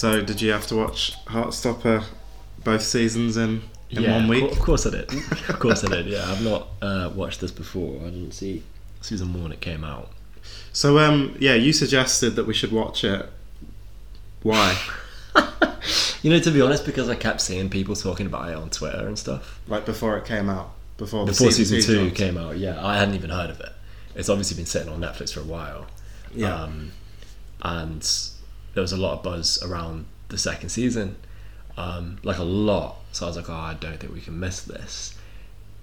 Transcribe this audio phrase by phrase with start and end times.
[0.00, 2.04] So, did you have to watch Heartstopper
[2.64, 3.60] both seasons in,
[3.90, 4.50] in yeah, one week?
[4.50, 5.12] Of course I did.
[5.50, 6.06] of course I did.
[6.06, 7.98] Yeah, I've not uh, watched this before.
[8.00, 8.62] I didn't see
[9.02, 9.42] season one.
[9.42, 10.08] When it came out.
[10.72, 13.28] So, um, yeah, you suggested that we should watch it.
[14.42, 14.74] Why?
[16.22, 19.06] You know, to be honest, because I kept seeing people talking about it on Twitter
[19.06, 19.58] and stuff.
[19.68, 22.16] like before it came out, before the Before season, two dropped?
[22.16, 23.72] came out, yeah, I hadn't even heard of it.
[24.14, 25.86] It's obviously been sitting on Netflix for a while.
[26.34, 26.54] Yeah.
[26.54, 26.92] Um,
[27.62, 28.06] and
[28.74, 31.16] there was a lot of buzz around the second season,
[31.76, 32.96] um, like a lot.
[33.12, 35.16] So I was like, oh, I don't think we can miss this.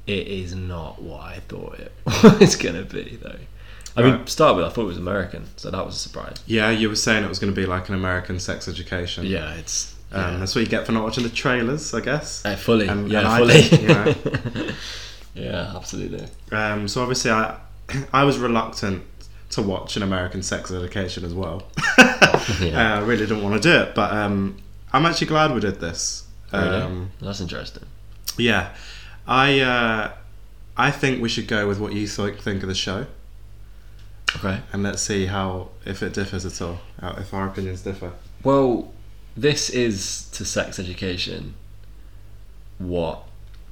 [0.05, 1.91] It is not what I thought it
[2.39, 3.35] was going to be, though.
[3.97, 4.25] I mean, Right.
[4.25, 6.37] to start with, I thought it was American, so that was a surprise.
[6.45, 9.25] yeah, you were saying it was going to be like an American sex education.
[9.25, 10.39] Yeah, it's Um, yeah.
[10.39, 12.45] That's what you get for not watching the trailers, I guess.
[12.45, 13.61] Uh, fully, and- yeah, and fully.
[13.63, 14.71] think, you know.
[15.35, 16.25] yeah, absolutely.
[16.51, 17.57] Um, so obviously, I
[18.13, 19.03] I was reluctant
[19.51, 21.63] to watch an American sex education as well.
[22.61, 22.93] Yeah.
[22.95, 24.57] Uh, I really didn't want to do it, but um,
[24.93, 26.25] I'm actually glad we did this.
[26.53, 26.67] Really?
[26.69, 27.83] Um, That's interesting.
[28.37, 28.73] yeah,
[29.27, 30.11] I uh,
[30.77, 33.07] I think we should go with what you think think of the show,
[34.37, 34.61] Okay.
[34.71, 36.79] and let's see how if it differs at all,
[37.17, 38.13] if our opinions differ.
[38.43, 38.93] Well,
[39.35, 41.55] this is to sex education
[42.77, 43.23] what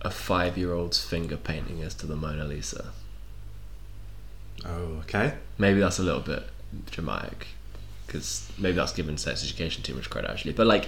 [0.01, 2.91] a five year old's finger painting is to the Mona Lisa.
[4.65, 5.33] Oh, okay.
[5.57, 6.43] Maybe that's a little bit
[6.91, 7.47] dramatic
[8.05, 10.53] because maybe that's giving sex education too much credit actually.
[10.53, 10.87] But like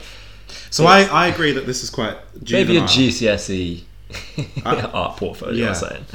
[0.70, 2.18] So I, I agree that this is quite
[2.50, 3.38] maybe a juvenile.
[3.38, 3.86] GCSE E
[4.66, 5.66] art portfolio.
[5.66, 5.70] Yeah.
[5.70, 6.06] I'm saying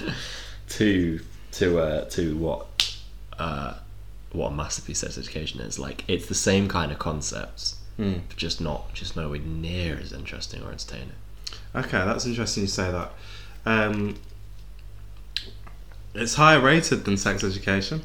[0.71, 1.21] to
[1.53, 2.97] to uh, to what
[3.39, 3.75] uh,
[4.33, 5.79] what a masterpiece sex education is.
[5.79, 7.77] Like it's the same kind of concepts,
[8.29, 11.13] but just not just nowhere near as interesting or entertaining.
[11.75, 13.13] Okay, that's interesting you say that.
[13.67, 14.17] Um,
[16.15, 18.03] it's higher rated than Sex Education.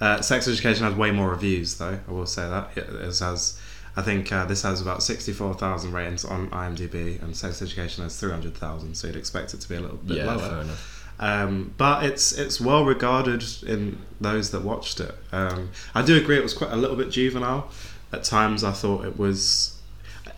[0.00, 1.98] Uh, Sex Education has way more reviews, though.
[2.06, 3.58] I will say that it has.
[3.94, 8.18] I think uh, this has about sixty-four thousand ratings on IMDb, and Sex Education has
[8.18, 8.94] three hundred thousand.
[8.96, 10.38] So you'd expect it to be a little bit yeah, lower.
[10.38, 11.14] fair enough.
[11.20, 15.14] Um, but it's it's well regarded in those that watched it.
[15.30, 17.70] Um, I do agree it was quite a little bit juvenile.
[18.12, 19.80] At times, I thought it was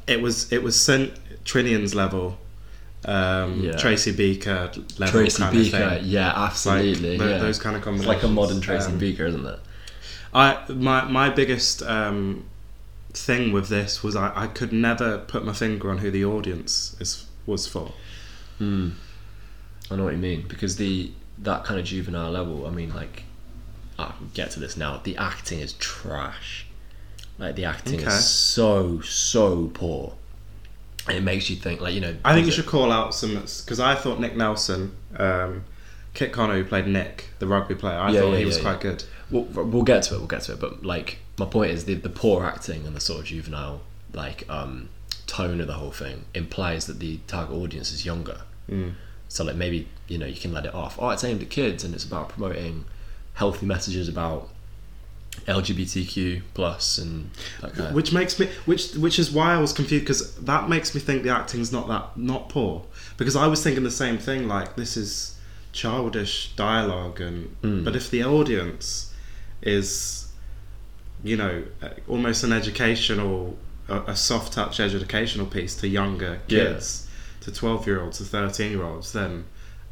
[0.06, 1.12] it was it was St.
[1.44, 2.38] Trinian's level,
[3.04, 3.72] um, Yeah.
[3.76, 6.04] Tracy Beaker level Tracy kind of Beaker, thing.
[6.04, 7.16] yeah, absolutely.
[7.18, 7.38] tho- yeah.
[7.38, 9.58] those kind of it's like a modern Tracy Um, Beaker, isn't it?
[10.32, 12.44] I my my biggest um,
[13.12, 16.96] thing with this was I, I could never put my finger on who the audience
[17.00, 17.92] is was for.
[18.58, 18.90] Hmm.
[19.90, 22.66] I know what you mean because the that kind of juvenile level.
[22.66, 23.24] I mean, like,
[23.98, 25.00] I'll get to this now.
[25.02, 26.66] The acting is trash.
[27.38, 28.08] Like the acting Okay.
[28.08, 30.14] is so so poor.
[31.08, 32.16] It makes you think, like you know.
[32.24, 35.64] I think you it- should call out some because I thought Nick Nelson, um,
[36.14, 38.62] Kit Connor who played Nick, the rugby player, I Yeah, thought yeah, he was yeah,
[38.62, 39.04] quite good.
[39.30, 40.18] We'll, we'll get to it.
[40.18, 40.60] We'll get to it.
[40.60, 43.80] But like, my point is the the poor acting and the sort of juvenile
[44.12, 44.88] like um,
[45.26, 48.42] tone of the whole thing implies that the target audience is younger.
[48.70, 48.94] Mm.
[49.28, 50.96] So like maybe you know you can let it off.
[50.98, 52.84] Oh, it's aimed at kids and it's about promoting
[53.34, 54.48] healthy messages about
[55.46, 57.30] LGBTQ plus and
[57.60, 57.94] that kind of.
[57.94, 61.22] Which makes me, which which is why I was confused because that makes me think
[61.22, 62.84] the acting's not that not poor
[63.16, 65.36] because I was thinking the same thing like this is
[65.72, 67.84] childish dialogue and Mm.
[67.84, 69.12] but if the audience
[69.62, 70.28] is
[71.22, 71.64] you know
[72.08, 73.56] almost an educational
[73.88, 76.64] a, a soft touch educational piece to younger Yeah.
[76.74, 77.08] kids
[77.40, 79.44] to 12 year olds to 13 year olds then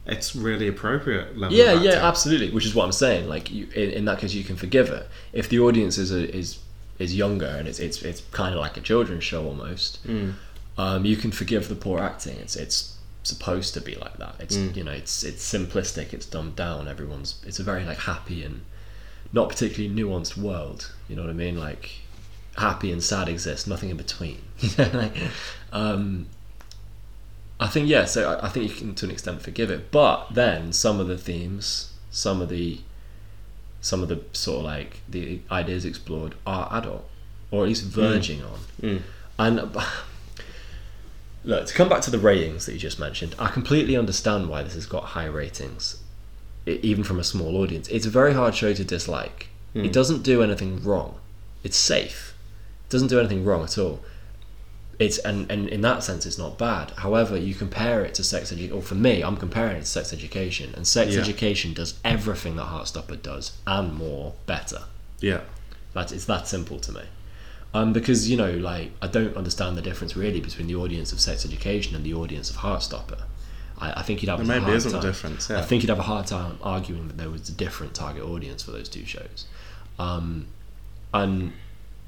[0.06, 2.50] it's really appropriate level Yeah, yeah, absolutely.
[2.50, 3.28] Which is what I'm saying.
[3.28, 6.34] Like, you, in, in that case, you can forgive it if the audience is a,
[6.36, 6.58] is
[6.98, 10.06] is younger and it's it's it's kind of like a children's show almost.
[10.06, 10.34] Mm.
[10.78, 12.36] Um, you can forgive the poor acting.
[12.38, 14.34] It's it's supposed to be like that.
[14.40, 14.76] It's Mm.
[14.76, 16.12] you know it's it's simplistic.
[16.12, 16.88] It's dumbed down.
[16.88, 18.62] Everyone's it's a very like happy and
[19.32, 20.92] not particularly nuanced world.
[21.08, 21.58] You know what I mean?
[21.58, 21.90] Like
[22.56, 23.66] happy and sad exist.
[23.68, 24.42] Nothing in between.
[24.78, 25.16] Like,
[25.72, 26.26] um,
[27.62, 28.04] I think yeah.
[28.06, 31.06] So I, I think you can to an extent forgive it, but then some of
[31.06, 32.80] the themes, some of the,
[33.80, 37.08] some of the sort of like the ideas explored are adult,
[37.50, 38.58] or at least verging on.
[38.80, 39.02] Mm.
[39.38, 39.76] And
[41.44, 44.62] look to come back to the ratings that you just mentioned, I completely understand why
[44.64, 46.02] this has got high ratings,
[46.66, 47.86] e- even from a small audience.
[47.88, 49.48] It's a very hard show to dislike.
[49.74, 49.86] Mm.
[49.86, 51.20] It doesn't do anything wrong.
[51.62, 52.34] It's safe.
[52.86, 54.00] It doesn't do anything wrong at all.
[54.98, 56.90] It's and, and in that sense, it's not bad.
[56.98, 60.12] However, you compare it to sex education, or for me, I'm comparing it to sex
[60.12, 61.20] education, and sex Yeah.
[61.22, 64.82] education does everything that Heartstopper does and more better.
[65.20, 65.40] yeah
[65.94, 67.02] That it's that simple to me.
[67.74, 71.20] Um, because you know, like I don't understand the difference really between the audience of
[71.20, 73.22] sex education and the audience of Heartstopper.
[73.78, 75.02] I, I think you'd have there a maybe hard isn't a time.
[75.02, 77.94] difference yeah I think you'd have a hard time arguing that there was a different
[77.94, 79.46] target audience for those two shows.
[79.98, 80.46] Um,
[81.14, 81.52] and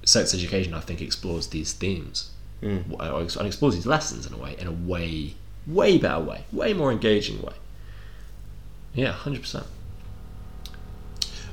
[0.05, 2.31] sex education, I think, explores these themes
[2.65, 2.89] Mm.
[2.89, 5.35] w- and explores these lessons in a way, in a way,
[5.67, 7.53] way better way, way more engaging way.
[8.95, 9.67] Yeah, hundred percent.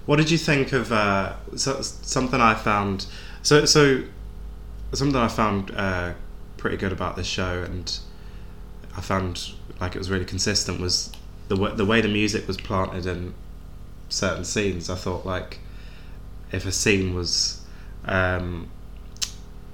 [0.06, 3.08] What did you think of uh, so, something I found?
[3.44, 4.04] So, so
[4.94, 6.14] something I found uh,
[6.56, 8.00] pretty good about this show, and
[8.96, 11.12] I found like it was really consistent was
[11.50, 13.34] the way, the way the music was planted in
[14.08, 14.90] certain scenes.
[14.90, 15.60] I thought like
[16.54, 17.62] if a scene was
[18.06, 18.70] um,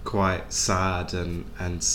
[0.07, 1.85] quite sad and and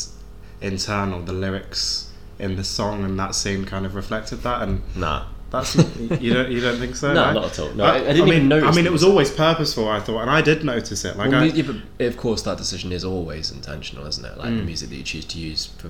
[0.60, 5.24] internal, the lyrics in the song and that scene kind of reflected that, and Nah,
[5.50, 5.74] that's
[6.20, 7.08] you don't you don't think so?
[7.14, 7.40] no, no?
[7.40, 7.72] not at all.
[7.74, 8.68] No, I, I didn't mean, even notice.
[8.68, 9.88] I mean, it was always purposeful.
[9.88, 11.16] I thought, and I did notice it.
[11.16, 14.36] Like, Well, I, yeah, of course, that decision is always intentional, isn't it?
[14.38, 14.66] Like the Mm.
[14.66, 15.88] music that you choose to use for,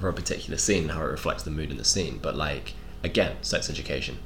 [0.00, 2.18] for a particular scene, how it reflects the mood in the scene.
[2.22, 2.74] But like
[3.04, 4.18] again, sex education.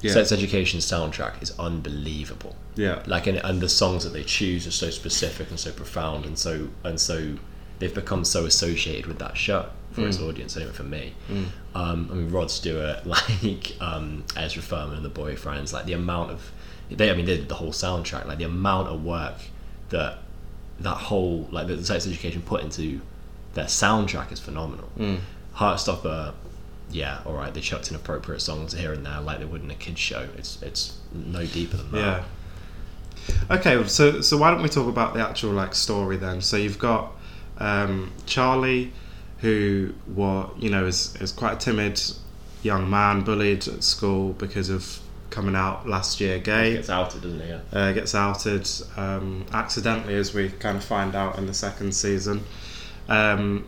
[0.00, 2.56] Yeah, Sex education soundtrack is unbelievable.
[2.76, 6.24] yeah, Like and, and the songs that they choose are so specific and so profound,
[6.24, 7.36] and so and so
[7.78, 10.28] they've become so associated with that show for its Mm.
[10.28, 10.56] audience.
[10.56, 11.46] Anyway, for me, Mm.
[11.74, 16.30] um, I mean Rod Stewart, like um, Ezra Furman and the Boyfriends, like the amount
[16.30, 16.52] of
[16.90, 19.36] they, I mean, they did the whole soundtrack, like the amount of work
[19.90, 20.18] that
[20.80, 23.00] that whole like the sex education put into
[23.54, 24.88] their soundtrack is phenomenal.
[24.98, 25.18] Mm.
[25.56, 26.32] Heartstopper,
[26.90, 29.70] yeah, all right, they chucked in appropriate songs here and there, like they would in
[29.70, 30.28] a kids show.
[30.36, 31.98] It's it's no deeper than that.
[31.98, 32.24] yeah.
[33.50, 36.40] Okay, so so why don't we talk about the actual like story then?
[36.40, 37.12] So you've got
[37.58, 38.92] um, Charlie,
[39.38, 42.00] who was you know is is quite a timid
[42.62, 45.00] young man, bullied at school because of
[45.30, 46.74] coming out last year gay.
[46.74, 47.60] Gets outed, doesn't it?
[47.72, 47.78] Yeah.
[47.78, 52.42] uh, gets outed um, accidentally, as we kind of find out in the second season.
[53.08, 53.66] Um,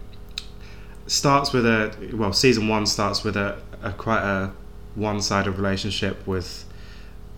[1.13, 4.51] starts with a well, season one starts with a, a quite a
[4.95, 6.65] one-sided relationship with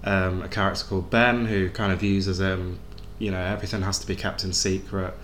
[0.04, 2.78] um, a character called Ben, who kind of uses him.
[3.18, 5.14] You know, everything has to be kept in secret,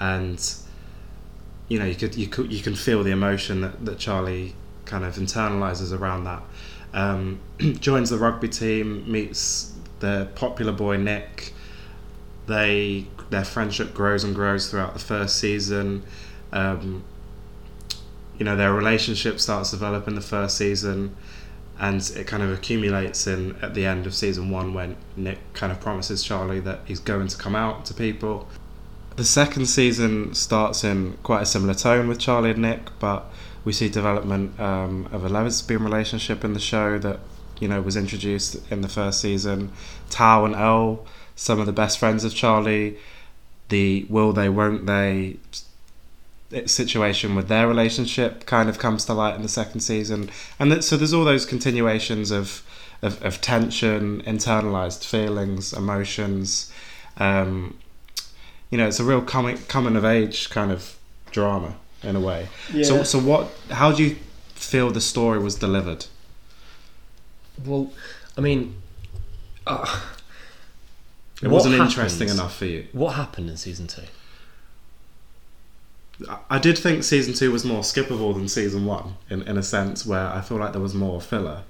[0.00, 0.54] and
[1.68, 4.54] you know, you could you could you can feel the emotion that, that Charlie
[4.84, 6.42] kind of internalizes around that.
[6.92, 11.52] Um, joins the rugby team, meets the popular boy Nick.
[12.46, 16.02] They their friendship grows and grows throughout the first season.
[16.52, 17.04] Um,
[18.42, 21.14] you know their relationship starts to develop in the first season,
[21.78, 25.70] and it kind of accumulates in at the end of season one when Nick kind
[25.70, 28.48] of promises Charlie that he's going to come out to people.
[29.14, 33.32] The second season starts in quite a similar tone with Charlie and Nick, but
[33.64, 37.20] we see development um, of a lesbian relationship in the show that
[37.60, 39.70] you know was introduced in the first season.
[40.10, 41.06] Tao and Elle,
[41.36, 42.98] some of the best friends of Charlie,
[43.68, 45.36] the will they won't they
[46.66, 50.84] situation with their relationship kind of comes to light in the second season, and that,
[50.84, 52.62] so there's all those continuations of
[53.02, 56.70] of, of tension, internalized feelings, emotions.
[57.18, 57.78] Um,
[58.70, 60.96] you know, it's a real coming coming of age kind of
[61.30, 62.48] drama in a way.
[62.82, 63.50] So, so what?
[63.70, 64.16] How do you
[64.54, 66.06] feel the story was delivered?
[67.64, 67.92] Well,
[68.38, 68.76] I mean,
[69.66, 70.00] uh,
[71.42, 72.86] It wasn't happens- interesting enough for you.
[72.92, 74.02] what happened in season two?
[76.50, 80.06] I- did think season two was more skippable than season one, in, in a sense
[80.06, 81.62] where I feel like there was more filler,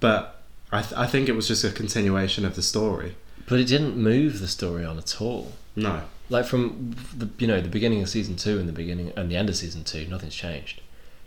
[0.00, 3.16] but I, th- I think it was just a continuation of the story.
[3.48, 5.52] But it didn't move the story on at all.
[5.76, 9.30] No, Like from the you know the beginning of season two and the beginning and
[9.30, 10.80] the end of season two, nothing's changed.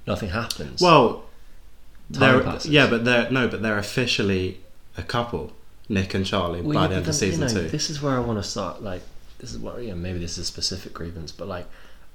[0.05, 0.81] Nothing happens.
[0.81, 1.23] well,
[2.11, 2.71] Time passes.
[2.71, 4.59] yeah, but they're no, but they're officially
[4.97, 5.53] a couple,
[5.87, 7.69] Nick and Charlie, Well, by yeah, the but end of then, season you know, two.
[7.69, 8.81] This is where I want to start.
[8.81, 9.01] Like,
[9.37, 11.67] this is what, yeah, maybe this is a specific grievance, but like,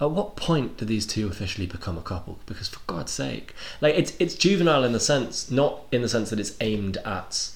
[0.05, 2.39] at what point do these two officially become a couple?
[2.47, 6.31] Because for God's sake, like, it's it's juvenile in the sense, not in the sense
[6.31, 7.51] that it's aimed at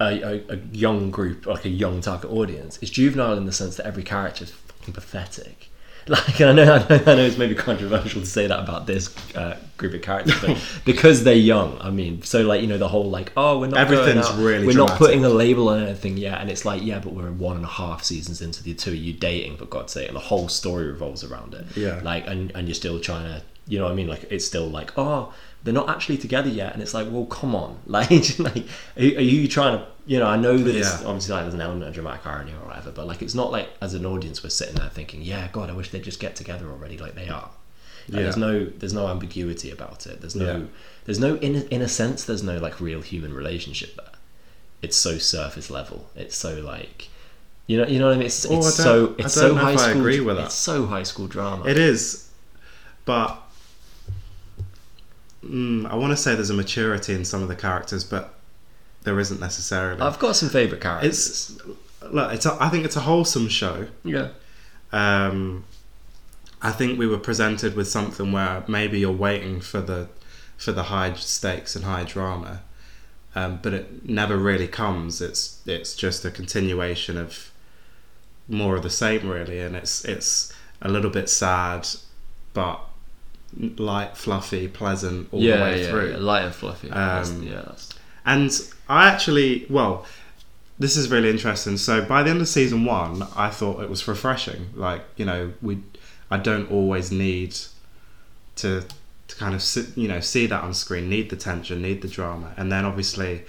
[0.00, 2.78] a, a, a young group, like a young target audience.
[2.80, 5.67] It's juvenile in the sense that every character is fucking pathetic.
[6.18, 9.14] Like, I know, I know, I know it's maybe controversial to say that about this
[9.34, 12.88] uh, group of characters, but because they're young, I mean, so like you know the
[12.88, 16.16] whole like, oh, we're not Everything's out, really we're not putting a label on anything
[16.16, 18.90] yet, and it's like, yeah, but we're one and a half seasons into the two
[18.90, 21.66] of you dating, for God's sake, and the whole story revolves around it.
[21.76, 22.00] Yeah.
[22.02, 24.66] like, and and you're still trying to, you know, what I mean, like it's still
[24.66, 25.34] like, oh,
[25.64, 28.64] they're not actually together yet, and it's like, well, come on, like, like,
[28.96, 31.54] are, you- are you trying to, you know, I know that it's obviously like there's
[31.54, 34.42] an element of dramatic irony or whatever, but like, it's not like as an audience
[34.42, 37.28] we're sitting there thinking, yeah, God, I wish they'd just get together already, like they
[37.28, 37.50] are.
[38.08, 38.22] Like, Yeah.
[38.22, 40.20] There's no there's no ambiguity about it.
[40.22, 40.64] There's no Yeah.
[41.04, 44.12] there's no in a, in a sense there's no like real human relationship there.
[44.80, 46.08] It's so surface level.
[46.16, 47.08] It's so like
[47.66, 48.26] you know you know what I mean.
[48.26, 50.00] It's, Oh, it's I so it's don't so know high if I school.
[50.00, 50.46] agree with that.
[50.46, 51.66] It's so high school drama.
[51.66, 52.30] It is,
[53.04, 53.42] but
[55.44, 58.34] mm, I want to say there's a maturity in some of the characters, but
[59.02, 60.00] there isn't necessarily.
[60.00, 61.50] I've got some favorite characters.
[61.50, 61.62] it's
[62.10, 63.88] look, it's a, I think it's a wholesome show.
[64.04, 64.30] yeah.
[64.92, 65.64] um,
[66.60, 70.08] I think we were presented with something where maybe you're waiting for the
[70.56, 72.62] for the high stakes and high drama,
[73.34, 75.20] um, but it never really comes.
[75.20, 77.52] It's it's just a continuation of
[78.48, 80.52] more of the same, really, and it's it's
[80.82, 81.86] a little bit sad,
[82.54, 82.80] but
[83.56, 86.10] light, fluffy, pleasant all the way yeah, through.
[86.12, 86.88] yeah, light and fluffy.
[86.88, 87.94] That's- Um, yeah, that's,
[88.26, 88.50] And
[88.88, 90.04] I actually, well,
[90.78, 91.76] this is really interesting.
[91.76, 94.68] So by the end of season one, I thought it was refreshing.
[94.74, 95.78] Like you know, we,
[96.30, 97.56] I don't always need
[98.56, 98.84] to
[99.28, 101.08] to kind of sit, you know see that on screen.
[101.08, 103.44] Need the tension, need the drama, and then obviously,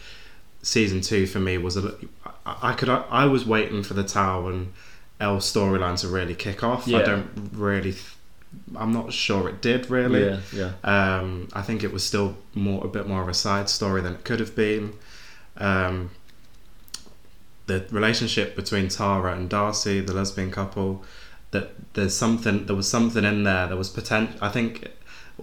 [0.64, 1.94] season two for me was a.
[2.46, 4.74] I could I, I was waiting for the Tao and
[5.20, 6.88] Elle storyline to really kick off.
[6.88, 7.94] I don't really.
[8.76, 10.26] I'm not sure it did really.
[10.26, 10.72] yeah, yeah.
[10.84, 14.14] Um, I think it was still more a bit more of a side story than
[14.14, 14.94] it could have been.
[15.58, 16.12] Um,
[17.68, 21.04] the relationship between Tara and Darcy, the lesbian couple,
[21.52, 23.68] that there's something there was something in there.
[23.68, 24.38] There was potential.
[24.42, 24.92] I think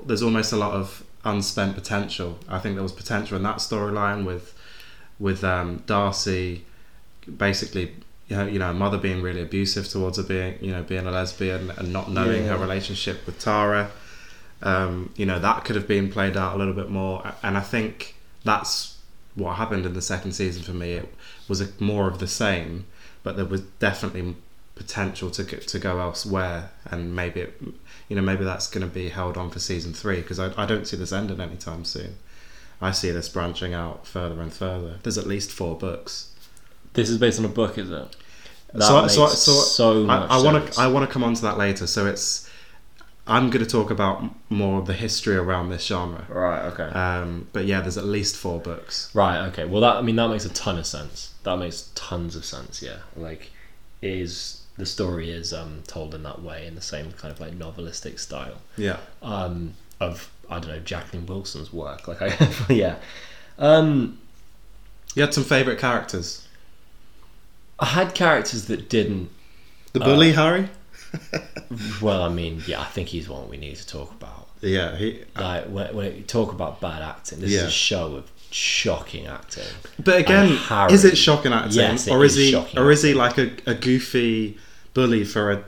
[0.05, 2.39] there's almost a lot of unspent potential.
[2.49, 4.55] I think there was potential in that storyline with
[5.19, 6.65] with um, Darcy,
[7.37, 7.95] basically.
[8.29, 11.11] You know, you know, mother being really abusive towards her, being you know, being a
[11.11, 13.91] lesbian and not knowing her relationship with Tara.
[14.63, 17.61] Um, you know that could have been played out a little bit more and i
[17.61, 18.97] think that's
[19.35, 20.93] what happened in the second season for me.
[20.93, 21.15] It
[21.47, 22.87] was a, more of the same
[23.23, 24.37] but there was definitely
[24.77, 27.61] potential to go, to go elsewhere and maybe it,
[28.09, 30.65] you know maybe that's going to be held on for season three because I, I
[30.65, 32.17] don't see this ending anytime soon.
[32.81, 34.99] I see this branching out further and further.
[35.03, 36.35] There's at least four books
[36.97, 38.17] This is based on a book, is it?
[38.75, 41.35] That So- makes so- so, so much I, want to I want to come on
[41.35, 42.51] to that later so it's
[43.29, 46.63] i'm going to talk about more of the history around this genre Right.
[46.73, 46.85] Okay.
[46.85, 49.11] Um, but yeah, there's at least four books.
[49.15, 49.39] Right.
[49.49, 49.65] Okay.
[49.65, 51.33] Well, that I mean that makes a ton of sense.
[51.45, 52.83] That makes tons of sense.
[52.83, 52.99] Yeah.
[53.17, 53.51] Like,
[54.03, 57.59] is the story is um, told in that way in the same kind of like
[57.59, 58.99] novelistic style Yeah.
[59.23, 62.07] um, of I don't know Jacqueline Wilson's work.
[62.07, 62.29] Like, I
[62.73, 62.97] yeah.
[63.59, 64.19] Um,
[65.15, 66.46] You had some favourite characters.
[67.79, 69.29] I had characters that didn't.
[69.93, 70.69] The Uh, bully, Harry?
[72.01, 74.49] Well, I mean, yeah, I think he's one we need to talk about.
[74.61, 75.23] Yeah, he.
[75.37, 77.61] Like when, when you talk about bad acting, this Yeah.
[77.63, 79.65] is a show of shocking acting.
[80.03, 80.93] But again, Harry.
[80.93, 83.37] is it shocking acting, Yes, it or is, is he, shocking or is he like
[83.39, 84.59] a, a goofy
[84.95, 85.65] bully for a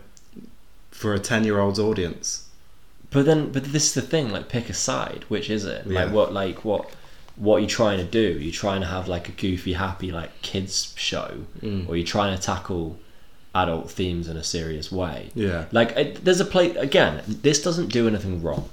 [0.90, 2.46] for a ten year old's audience?
[3.10, 4.30] But then, but this is the thing.
[4.30, 5.24] Like, pick a side.
[5.28, 5.86] Which is it?
[5.86, 6.12] Like, Yeah.
[6.12, 6.32] what?
[6.32, 6.90] Like, what?
[7.38, 8.38] What are you trying to do?
[8.38, 11.88] You're trying to have like a goofy, happy, like kids show, Mm.
[11.88, 12.98] or you're trying to tackle
[13.54, 15.30] adult themes in a serious way.
[15.34, 17.22] Yeah, Like, it, there's a play again.
[17.26, 18.68] This doesn't do anything wrong.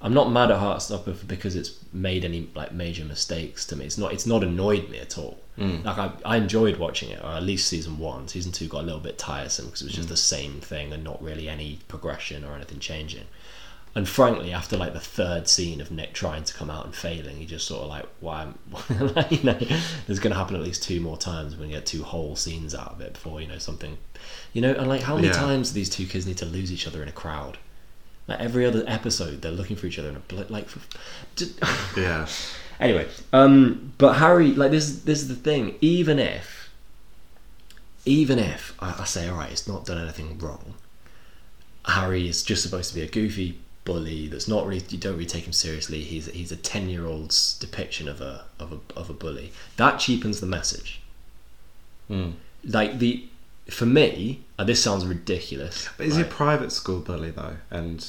[0.00, 3.86] I'm not mad at Heartstopper because it's made any like major mistakes to me.
[3.86, 4.12] It's not.
[4.12, 5.38] It's not annoyed me at all.
[5.58, 5.82] Mm.
[5.82, 8.28] Like I, I enjoyed watching it, or at least season one.
[8.28, 11.02] Season two got a little bit tiresome because it was just the same thing and
[11.02, 13.24] not really any progression or anything changing.
[13.96, 17.36] And frankly, after like the third scene of Nick trying to come out and failing,
[17.36, 18.48] he just sort of like, why?
[19.30, 19.56] you know,
[20.06, 21.56] there's going to happen at least two more times.
[21.56, 23.96] when you get two whole scenes out of it before you know something,
[24.52, 24.72] you know.
[24.72, 25.34] And like, how many Yeah.
[25.34, 27.56] times do these two kids need to lose each other in a crowd?
[28.26, 30.68] Like every other episode, they're looking for each other in a like.
[30.68, 30.80] For,
[31.36, 31.60] just-
[31.96, 32.26] yeah,
[32.80, 35.76] Anyway, um, but Harry, like this, this is the thing.
[35.80, 36.68] Even if,
[38.04, 40.74] even if I, I say, all right, it's not done anything wrong.
[41.86, 44.82] Harry is just supposed to be a goofy bully that's not really.
[44.88, 46.02] You don't really take him seriously.
[46.02, 49.52] He's he's a ten year old's depiction of a of a of a bully.
[49.76, 51.00] That cheapens the message.
[52.10, 52.34] Mm.
[52.66, 53.26] Like the,
[53.70, 55.88] for me, and this sounds ridiculous.
[55.96, 57.56] But is he a private school bully though?
[57.70, 58.06] And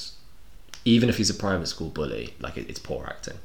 [0.84, 3.38] even if he's a private school bully, like it, it's poor acting.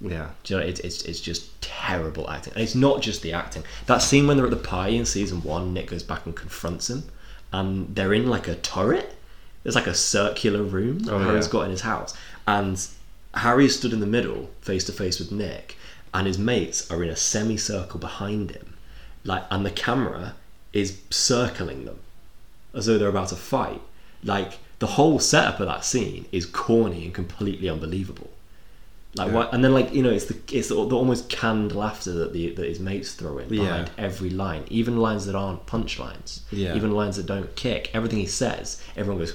[0.00, 2.54] yeah, Do you know, it's, it's, it's just terrible acting.
[2.54, 3.62] And it's not just the acting.
[3.86, 6.90] That scene when they're at the pie in season one, Nick goes back and confronts
[6.90, 7.04] him,
[7.52, 9.14] and they're in like a turret.
[9.62, 11.52] There's like a circular room that Oh, Harry's yeah.
[11.52, 12.14] got in his house.
[12.46, 12.86] And
[13.34, 15.76] Harry stood in the middle, face to face with Nick,
[16.14, 18.74] and his mates are in a semicircle behind him.
[19.24, 20.34] Like, and the camera
[20.72, 21.98] is circling them
[22.74, 23.82] as though they're about to fight.
[24.22, 28.30] Like, the whole setup of that scene is corny and completely unbelievable.
[29.14, 29.34] Like Yeah.
[29.34, 29.54] what?
[29.54, 32.50] And then like you know, it's the it's the, the almost canned laughter that the
[32.50, 33.60] that his mates throw in Yeah.
[33.62, 36.76] behind every line, even lines that aren't punchlines, Yeah.
[36.76, 37.90] even lines that don't kick.
[37.94, 39.32] Everything he says, everyone goes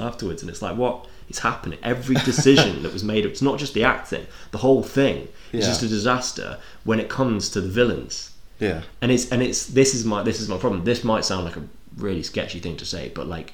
[0.00, 1.78] afterwards, and it's like what is happening?
[1.82, 5.70] Every decision that was made, it's not just the acting, the whole thing is Yeah.
[5.70, 8.30] just a disaster when it comes to the villains.
[8.58, 10.84] yeah, And it's and it's this is my this is my problem.
[10.84, 11.62] This might sound like a
[11.96, 13.52] really sketchy thing to say, but like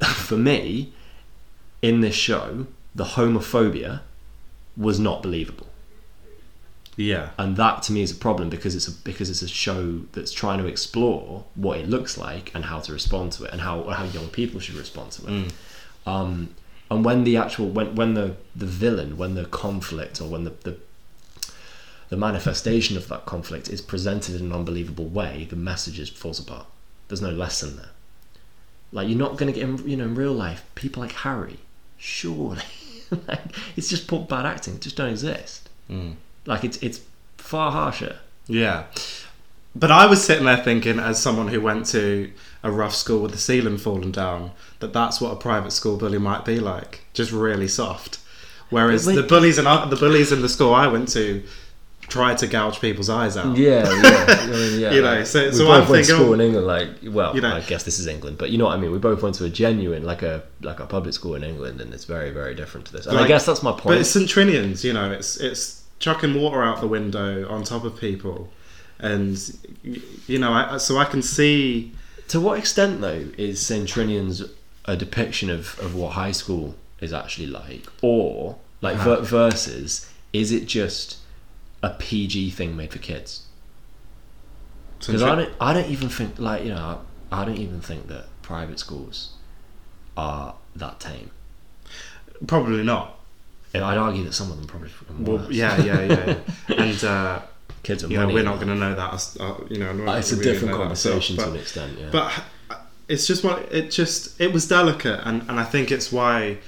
[0.28, 0.92] for me,
[1.82, 4.00] in this show, the homophobia
[4.76, 5.66] was not believable.
[6.96, 7.30] Yeah.
[7.38, 10.30] and that to me is a problem because it's a because it's a show that's
[10.30, 13.82] trying to explore what it looks like and how to respond to it and how
[13.84, 15.52] how young people should respond to it.
[16.06, 16.54] Um,
[16.90, 20.52] and when the actual when when the the villain when the conflict or when the,
[20.62, 20.76] the
[22.10, 26.38] the manifestation of that conflict is presented in an unbelievable way, the message just falls
[26.38, 26.66] apart.
[27.08, 27.90] There's no lesson there.
[28.92, 31.58] Like you're not going to get in, you know in real life people like Harry,
[31.96, 32.62] surely.
[33.28, 33.40] like,
[33.76, 34.74] it's just poor bad acting.
[34.74, 35.68] It just don't exist.
[35.90, 36.14] Mm.
[36.46, 37.00] Like it's it's
[37.38, 38.18] far harsher.
[38.46, 38.84] Yeah.
[39.76, 42.30] But I was sitting there thinking, as someone who went to
[42.62, 46.18] a rough school with the ceiling falling down, that that's what a private school bully
[46.18, 48.20] might be like, just really soft.
[48.70, 51.42] Whereas the bullies in the bullies in the school I went to
[52.08, 53.56] tried to gouge people's eyes out.
[53.56, 54.24] Yeah, yeah.
[54.40, 54.90] I mean, yeah.
[54.92, 56.66] You know, like, so- we so both I'm went to school in England.
[56.66, 58.92] Like, well, you know- I guess this is England, but you know what I mean.
[58.92, 61.92] We both went to a genuine, like a like a public school in England, and
[61.94, 63.06] it's very very different to this.
[63.06, 63.84] And I guess that's my point.
[63.84, 67.84] But it's St Trinians, you know, it's it's chucking water out the window on top
[67.84, 68.50] of people,
[68.98, 69.38] and
[70.26, 71.92] you know, I, so I can see.
[72.28, 74.48] To what extent, though, is St Trinians
[74.86, 79.20] a depiction of, of what high school is actually like, or like Uh-huh.
[79.22, 81.18] versus is it just
[81.84, 83.46] a PG thing made for kids?
[84.98, 87.00] Because I don't, I don't even think like you know,
[87.30, 89.32] I don't even think that private schools
[90.16, 91.30] are that tame.
[92.46, 93.18] Probably not.
[93.74, 96.36] And I'd argue that some of them probably Well, yeah, yeah, yeah,
[96.68, 96.76] yeah.
[96.76, 97.42] and uh,
[97.82, 99.36] kids are you know, we're not going to know that.
[99.40, 101.98] Uh, you know, not It's a really different conversation ourselves, to an extent.
[101.98, 102.08] Yeah.
[102.12, 106.10] but but it's just what it just it was delicate and and I think it's
[106.10, 106.58] why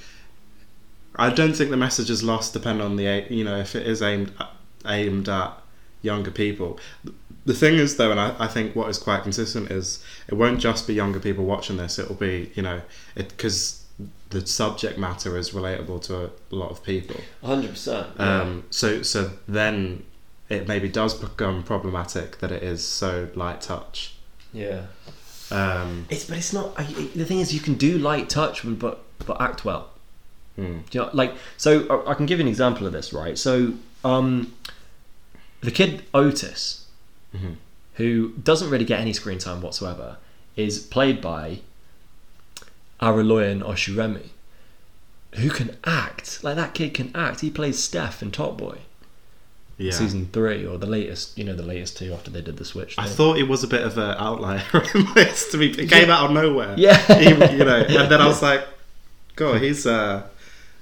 [1.15, 4.01] I don't think the message is lost depending on the you know if it is
[4.01, 4.31] aimed
[4.85, 5.57] aimed at
[6.01, 6.79] younger people
[7.45, 10.59] the thing is though and I, I think what is quite consistent is it won't
[10.59, 12.81] just be younger people watching this it'll be you know
[13.15, 13.83] it because
[14.29, 18.07] the subject matter is relatable to a lot of people hundred percent.
[18.19, 20.03] um, so so then
[20.49, 24.13] it maybe does become problematic that it is so light touch
[24.53, 24.83] yeah.
[25.51, 26.73] um, It's but it's not.
[26.77, 26.83] I,
[27.15, 29.89] the thing is, you can do light touch, but but act well.
[30.55, 30.79] hmm.
[30.89, 31.85] Do you know, like so?
[31.89, 33.37] I- I can give you an example of this, right?
[33.37, 33.73] So,
[34.07, 34.53] um,
[35.61, 36.85] the kid Otis,
[37.35, 37.55] Mhm.
[37.95, 40.17] who doesn't really get any screen time whatsoever,
[40.55, 41.59] is played by
[43.01, 44.29] Araloyin Oshunremi,
[45.35, 46.43] who can act.
[46.43, 47.41] Like that kid can act.
[47.41, 48.77] He plays Steph in Top Boy
[49.79, 51.37] yeah season three, or the latest.
[51.37, 52.95] You know, the latest two after they did the switch.
[52.97, 54.63] I thought it was a bit of an outlier
[54.95, 55.51] in this.
[55.51, 56.73] To be, it came out of nowhere.
[56.77, 56.97] Yeah.
[57.19, 58.67] He- you know, and then I was like,
[59.35, 60.23] God, he's uh,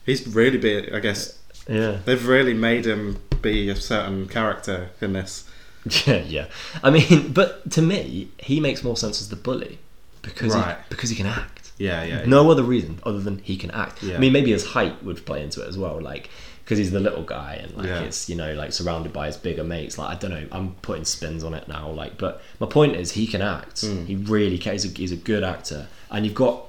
[0.05, 0.93] he's really been.
[0.95, 1.99] I guess yeah.
[2.05, 5.49] they've really made him be a certain character in this.
[6.07, 6.45] Yeah, yeah.
[6.83, 9.77] I mean, but to me, he makes more sense as the bully
[10.23, 10.75] because Right.
[10.77, 11.71] he, because he can act.
[11.77, 12.25] Yeah, yeah.
[12.25, 14.01] No other reason other than he can act.
[14.01, 14.15] Yeah.
[14.15, 16.31] I mean, maybe his height would play into it as well, like
[16.63, 17.99] because he's the little guy and like Yeah.
[18.01, 19.99] it's you know like surrounded by his bigger mates.
[19.99, 21.91] Like I don't know, I'm putting spins on it now.
[21.91, 23.83] Like, but my point is he can act.
[23.83, 24.07] Mm.
[24.07, 24.71] He really can.
[24.73, 26.65] He's a, he's a good actor, and you've got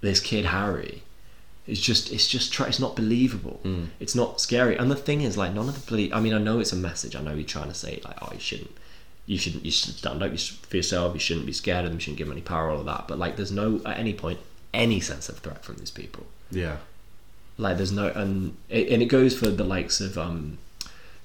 [0.00, 1.02] this kid Harry.
[1.66, 3.60] It's just it's just try, it's not believable.
[3.64, 3.88] Mm.
[3.98, 4.76] It's not scary.
[4.76, 6.12] And the thing is, like none of the bloody.
[6.12, 7.16] I mean, I know it's a message.
[7.16, 8.76] I know you're trying to say like, oh, you shouldn't.
[9.26, 9.64] You shouldn't.
[9.64, 10.38] You should stand up.
[10.38, 11.14] For yourself.
[11.14, 11.96] You shouldn't be scared of them.
[11.96, 12.70] You shouldn't give them any power.
[12.70, 13.08] All of that.
[13.08, 14.40] But like, there's no at any point
[14.74, 16.26] any sense of threat from these people.
[16.50, 16.78] Yeah.
[17.56, 20.58] Like, there's no and it, and it goes for the likes of um,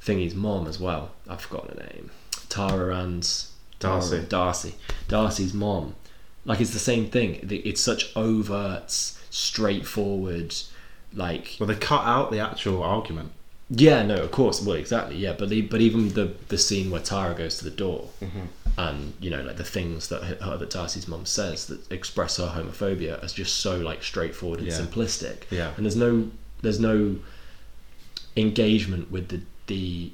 [0.02, 1.12] Thingy's mom as well.
[1.28, 2.12] I've forgotten her name.
[2.48, 3.28] Tara and
[3.80, 4.26] Darcy.
[4.28, 4.76] Darcy.
[5.08, 5.96] Darcy's mom.
[6.46, 7.40] Like it's the same thing.
[7.50, 10.56] It's such overt, straightforward.
[11.14, 13.32] Like Well, they cut out the actual argument.
[13.70, 14.62] yeah, no, of course.
[14.62, 15.16] Well, exactly.
[15.18, 18.46] Yeah, but the, but even the the scene where Tara goes to the door, Mm-hmm.
[18.78, 22.48] and you know, like the things that her, that Darcy's mum says that express her
[22.56, 24.80] homophobia as just so like straightforward and Yeah.
[24.80, 25.44] simplistic.
[25.50, 25.72] Yeah.
[25.78, 26.30] and there's no
[26.62, 27.16] there's no
[28.38, 30.12] engagement with the the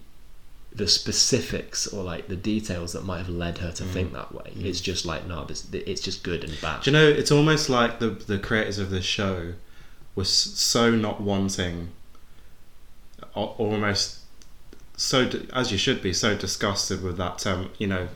[0.75, 3.91] the specifics or like the details that might have led her to Mm.
[3.93, 4.51] think that way.
[4.59, 6.83] It's just like no, this, it's just good and bad.
[6.83, 7.07] Do you know?
[7.07, 9.53] It's almost like the the creators of this show
[10.15, 11.89] was so not wanting,
[13.33, 14.19] almost
[14.97, 17.69] so as you should be so disgusted with that term.
[17.77, 18.07] You know,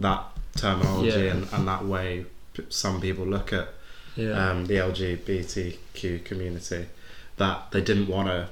[0.00, 0.24] that
[0.56, 1.32] terminology Yeah.
[1.34, 2.26] and, and that way
[2.68, 3.68] some people look at
[4.16, 6.86] yeah, um, the LGBTQ community
[7.36, 8.48] that they didn't want to.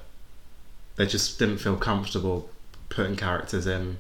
[0.97, 2.49] They just didn't feel comfortable
[2.89, 3.99] putting characters in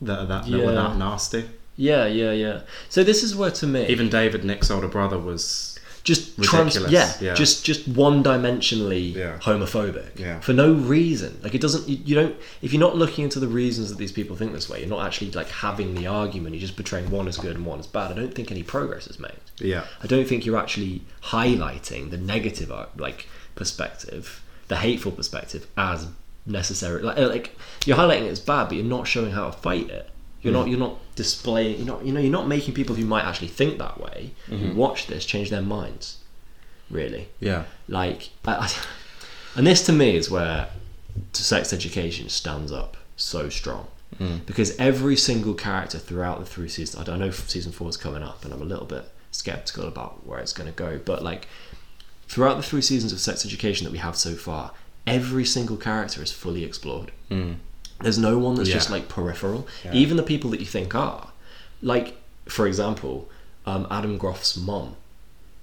[0.00, 1.48] that are that, that were that nasty.
[1.76, 2.60] yeah, yeah, yeah.
[2.88, 5.72] So this is where to me Even David Nick's older brother was
[6.04, 7.34] just trans- Ridiculous, yeah, yeah.
[7.34, 9.38] just just one dimensionally Yeah.
[9.42, 10.38] homophobic Yeah.
[10.40, 13.48] for no reason like it doesn't you, you don't if you're not looking into the
[13.48, 16.60] reasons that these people think this way you're not actually like having the argument you're
[16.60, 19.18] just portraying one as good and one as bad i don't think any progress is
[19.18, 19.84] made yeah.
[20.00, 26.06] i don't think you're actually highlighting the negative uh, like perspective the hateful perspective as
[26.46, 27.02] necessary.
[27.02, 29.90] Like, uh, like you're highlighting it as bad, but you're not showing how to fight
[29.90, 30.10] it.
[30.42, 30.66] You're not.
[30.66, 30.70] Mm.
[30.70, 31.78] You're not displaying.
[31.78, 32.04] You're not.
[32.04, 32.20] You know.
[32.20, 34.76] You're not making people who might actually think that way who mm-hmm.
[34.76, 36.18] watch this change their minds.
[36.88, 37.64] Really, Yeah.
[37.88, 38.72] like, I,
[39.56, 40.68] and this to me is where
[41.32, 43.88] sex education stands up so strong
[44.20, 44.44] mm.
[44.46, 47.00] because every single character throughout the three seasons.
[47.00, 50.26] I don't know season four is coming up, and I'm a little bit skeptical about
[50.26, 51.00] where it's going to go.
[51.04, 51.48] But like
[52.28, 54.72] throughout the three seasons of sex education that we have so far,
[55.06, 57.12] every single character is fully explored.
[58.00, 59.66] There's no one that's just like peripheral.
[59.92, 61.28] Even the people that you think are,
[61.82, 62.16] like
[62.46, 63.28] for example,
[63.66, 64.96] um, Adam Groff's mom,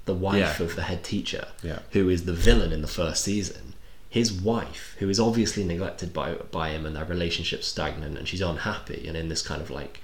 [0.05, 0.65] the wife Yeah.
[0.65, 1.79] of the head teacher, Yeah.
[1.91, 3.73] who is the villain in the first season.
[4.09, 8.41] His wife, who is obviously neglected by by him, and their relationship's stagnant, and she's
[8.41, 10.01] unhappy, and in this kind of like,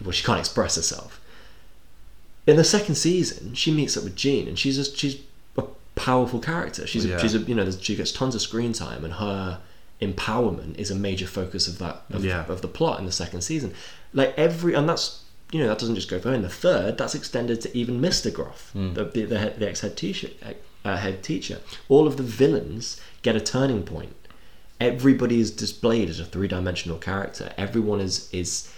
[0.00, 1.20] well, she can't express herself.
[2.46, 5.18] In the second season, she meets up with Jean, and she's a, she's
[5.98, 6.86] powerful character.
[6.86, 7.18] She's a, Yeah.
[7.18, 9.60] she's a, you know she gets tons of screen time, and her
[10.00, 12.44] empowerment is a major focus of that of, Yeah.
[12.48, 13.74] of the plot in the second season.
[14.12, 16.34] Like every and that's you know that doesn't just go for her.
[16.34, 18.32] In the third, that's extended to even Mr.
[18.32, 20.28] Groff, the the, the, head- the ex head teacher.
[20.84, 21.58] Uh, head teacher.
[21.88, 24.14] All of the villains get a turning point.
[24.80, 27.52] Everybody is displayed as a three dimensional character.
[27.58, 28.72] Everyone is is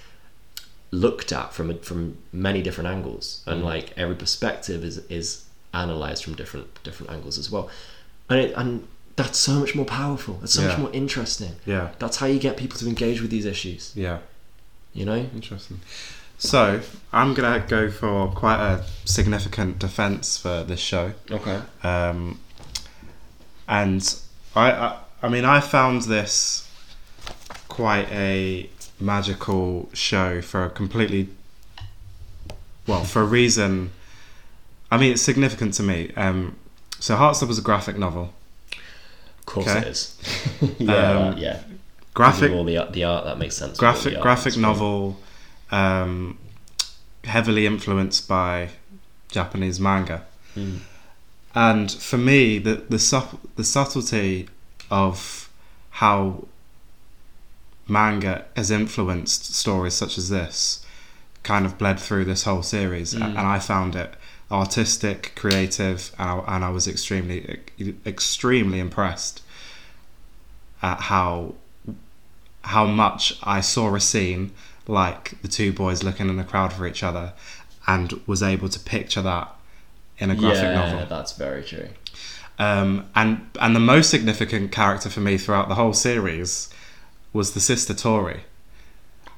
[0.91, 6.25] looked at from a, from many different angles, and like every perspective is is analyzed
[6.25, 7.71] from different different angles as well.
[8.29, 10.41] And it, and that's so much more powerful.
[10.43, 11.57] It's so much more interesting.
[11.67, 11.91] Yeah.
[11.99, 13.93] That's how you get people to engage with these issues.
[13.95, 14.19] Yeah.
[14.95, 15.27] You know?
[15.35, 15.81] Interesting.
[16.39, 16.81] So
[17.13, 21.13] I'm gonna go for quite a significant defense for this show.
[21.31, 21.61] Okay.
[21.83, 22.41] um,
[23.69, 24.17] and
[24.57, 26.67] I, I I mean I found this
[27.69, 31.29] quite a magical show for a completely
[32.87, 33.93] well for a reason
[34.91, 36.57] I mean it's significant to me um,
[36.99, 38.33] so Heartstopper was a graphic novel
[39.39, 39.79] Of course Okay.
[39.81, 40.19] it is.
[40.79, 41.61] yeah, Um, yeah.
[42.15, 43.79] graphic all the the art that makes sense.
[43.79, 45.19] graphic graphic novel
[45.71, 46.39] um,
[47.25, 48.71] heavily influenced by
[49.31, 50.23] Japanese manga
[50.57, 50.81] Mm.
[51.55, 54.49] and for me the the, sub, the subtlety
[54.91, 55.49] of
[56.03, 56.45] how
[57.87, 60.85] manga has influenced stories such as this
[61.43, 63.23] kind of bled through this whole series Mm.
[63.23, 64.15] and I found it
[64.51, 67.61] artistic creative and I, and I was extremely
[68.05, 69.43] extremely impressed
[70.83, 71.55] at how
[72.63, 74.53] how much I saw a scene
[74.87, 77.33] like the two boys looking in the crowd for each other
[77.87, 79.55] and was able to picture that
[80.19, 81.89] in a graphic yeah, novel that's very true.
[82.59, 86.69] um, and and the most significant character for me throughout the whole series
[87.33, 88.41] was the sister Tori,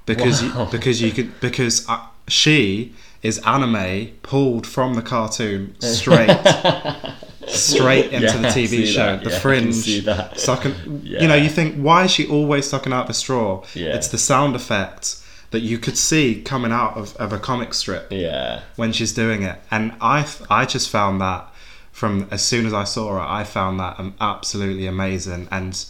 [0.07, 0.64] because Wow.
[0.64, 6.28] you, because you could because uh, she is anime pulled from the cartoon straight
[7.46, 9.16] straight into Yeah, the TV show.
[9.16, 9.24] that.
[9.24, 10.38] The Yeah, I Fringe, see that.
[10.40, 11.02] sucking.
[11.04, 11.22] Yeah.
[11.22, 13.64] You know, you think why is she always sucking out the straw?
[13.74, 13.94] Yeah.
[13.96, 15.16] It's the sound effect
[15.50, 18.62] that you could see coming out of, of a comic strip Yeah.
[18.76, 21.46] when she's doing it and i i just found that
[21.90, 25.85] from as soon as i saw her i found that absolutely amazing and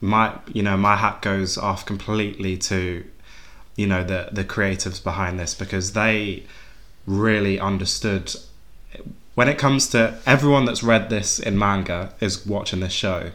[0.00, 3.04] my you know my hat goes off completely to
[3.76, 6.42] you know the the creatives behind this because they
[7.06, 8.34] really understood
[9.34, 13.32] when it comes to everyone that's read this in manga is watching this show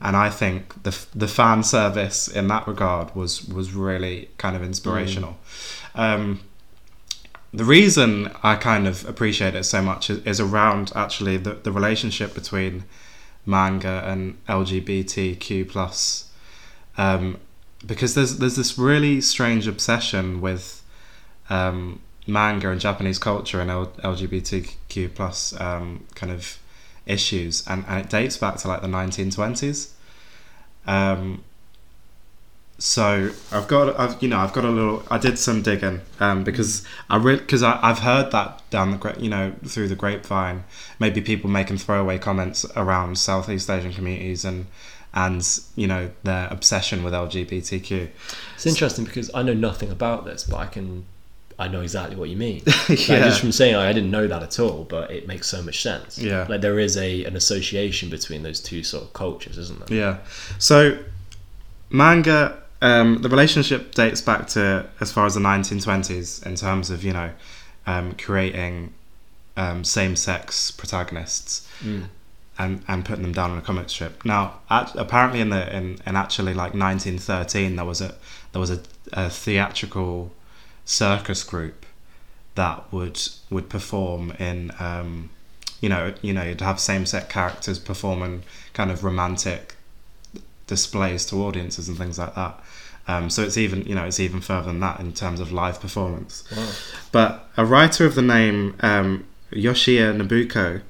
[0.00, 4.62] and I think the the fan service in that regard was was really kind of
[4.62, 5.38] inspirational.
[5.94, 6.40] Um,
[7.52, 11.72] the reason I kind of appreciate it so much is, is around actually the, the
[11.72, 12.84] relationship between
[13.46, 16.30] manga and LGBTQ plus,
[16.98, 17.38] um,
[17.86, 20.82] because there's there's this really strange obsession with
[21.50, 26.58] um, manga and Japanese culture and L- LGBTQ plus um, kind of
[27.06, 29.90] issues, and, and it dates back to like the 1920s.
[30.86, 31.44] Um,
[32.80, 35.02] so I've got, I've you know, I've got a little.
[35.10, 39.28] I did some digging um, because I really because I've heard that down the you
[39.28, 40.62] know through the grapevine.
[41.00, 44.66] Maybe people making throwaway comments around Southeast Asian communities and
[45.24, 45.42] and
[45.76, 48.08] you know their obsession with LGBTQ.
[48.54, 50.88] It's interesting because I know nothing about this, but I can.
[51.60, 52.62] I know exactly what you mean.
[52.88, 53.24] Like, Yeah.
[53.28, 56.16] just from saying I didn't know that at all, but it makes so much sense.
[56.16, 56.46] Yeah.
[56.48, 59.98] Like there is a an association between those two sort of cultures, isn't there?
[59.98, 60.14] Yeah.
[60.58, 60.76] So,
[61.90, 67.02] manga, um, the relationship dates back to as far as the 1920s in terms of,
[67.02, 67.30] you know,
[67.86, 68.92] um, creating
[69.56, 72.04] um, same sex protagonists Mm.
[72.60, 74.24] And, and putting them down on a comic strip.
[74.24, 78.16] Now, at, apparently, in the in, in actually like 1913, there was a
[78.50, 78.80] there was a,
[79.12, 80.32] a theatrical
[80.84, 81.86] circus group
[82.56, 85.30] that would would perform in um,
[85.80, 88.42] you know you know you'd have same sex characters performing
[88.72, 89.76] kind of romantic
[90.66, 92.58] displays to audiences and things like that.
[93.06, 95.80] Um, so it's even you know it's even further than that in terms of live
[95.80, 96.44] performance.
[96.54, 96.70] Wow.
[97.12, 100.82] But a writer of the name um, Yoshiya Nobuko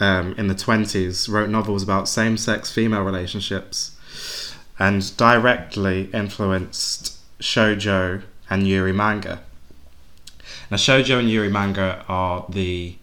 [0.00, 3.96] um, in the 20s wrote novels about same sex female relationships
[4.78, 9.40] and directly influenced shoujo and yuri manga.
[10.70, 12.96] Now, shoujo and yuri manga are the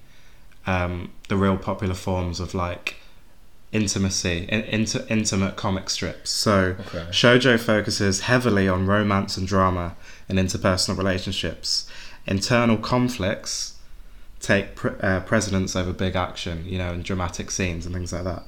[0.65, 2.95] um, the real popular forms of like
[3.73, 6.29] intimacy, in, inti- intimate comic strips.
[6.29, 7.05] So, Okay.
[7.09, 9.95] shoujo focuses heavily on romance and drama
[10.29, 11.89] and interpersonal relationships.
[12.27, 13.72] Internal conflicts
[14.43, 18.25] take pre- uh, precedence over big action, you know, and dramatic scenes and things like
[18.25, 18.43] that.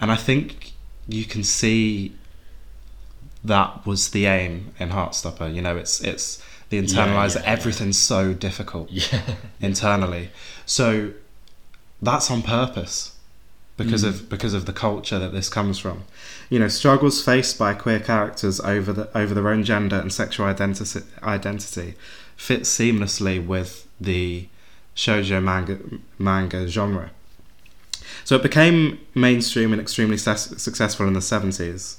[0.00, 0.72] And I think
[1.08, 2.12] you can see
[3.44, 5.54] that was the aim in Heartstopper.
[5.54, 7.36] You know, it's it's the internalizer.
[7.36, 7.50] yeah, yeah.
[7.52, 9.20] everything's so difficult Yeah.
[9.60, 10.30] internally.
[10.66, 11.12] So
[12.02, 13.12] that's on purpose
[13.76, 14.08] because Mm.
[14.08, 16.04] of because of the culture that this comes from.
[16.50, 20.46] You know, struggles faced by queer characters over the over their own gender and sexual
[20.46, 21.94] identity identity
[22.36, 24.48] fits seamlessly with the
[24.94, 25.78] shoujo manga
[26.18, 27.10] manga genre.
[28.24, 31.96] So it became mainstream and extremely ses- successful in the 70s.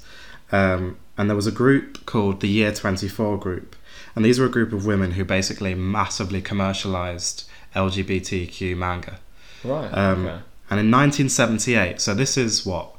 [0.52, 3.76] Um, and there was a group called the Year 24 group.
[4.14, 9.18] And these were a group of women who basically massively commercialized LGBTQ manga.
[9.62, 9.88] Right.
[9.88, 10.42] Um, okay.
[10.70, 12.92] And in 1978, so this is what,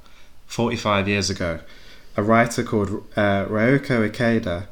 [0.45, 1.59] 45 years ago,
[2.15, 4.67] a writer called uh, Riyoko Ikeda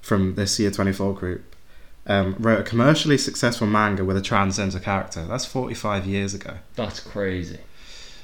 [0.00, 1.56] from this Year 24 group
[2.08, 5.24] um, wrote a commercially successful manga with a transgender character.
[5.24, 6.54] That's 45 years ago.
[6.74, 7.58] That's crazy.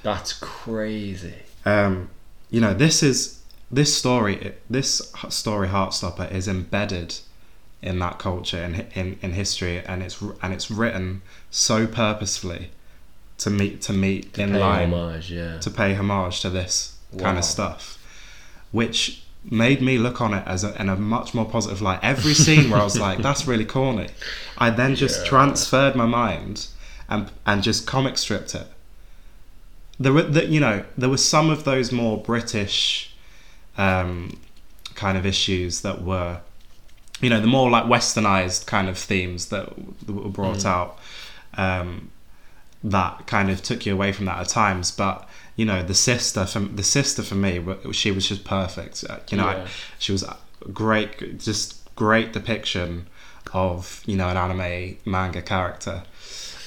[0.03, 1.35] That's crazy.
[1.65, 2.11] um,
[2.51, 7.19] you know this is this story this story heartstopper is embedded
[7.83, 11.21] in that culture and in, in history and it's and it's written
[11.51, 12.71] so purposefully
[13.39, 15.59] to meet to meet in Pay line homage, yeah.
[15.59, 17.99] to pay homage to this kind of stuff
[18.71, 22.33] which made me look on it as a, in a much more positive light every
[22.35, 24.09] scene where i was like that's really corny
[24.59, 25.29] i then just Yeah.
[25.29, 26.67] transferred my mind
[27.09, 28.67] and and just comic stripped it
[30.01, 33.15] there were the, you know there were some of those more british
[33.77, 34.39] um,
[34.95, 36.41] kind of issues that were
[37.21, 39.69] you know the more like westernized kind of themes that,
[40.07, 40.67] that were brought Mm.
[40.67, 40.99] out
[41.57, 42.11] um,
[42.83, 46.45] that kind of took you away from that at times but you know the sister
[46.47, 47.63] for the sister for me
[47.93, 49.05] she was just perfect.
[49.09, 49.67] Uh, you know I- Yeah.
[49.99, 50.37] she was a
[50.73, 53.07] great just great depiction
[53.53, 56.03] of you know an anime manga character.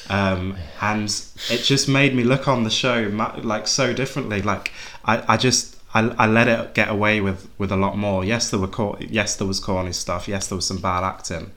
[0.09, 1.09] Um, and
[1.49, 3.09] it just made me look on the show
[3.43, 4.41] like so differently.
[4.41, 4.71] Like
[5.03, 8.23] I, I just I, I let it get away with with a lot more.
[8.23, 10.27] Yes there were cor- yes there was corny stuff.
[10.29, 11.51] Yes there was some bad acting.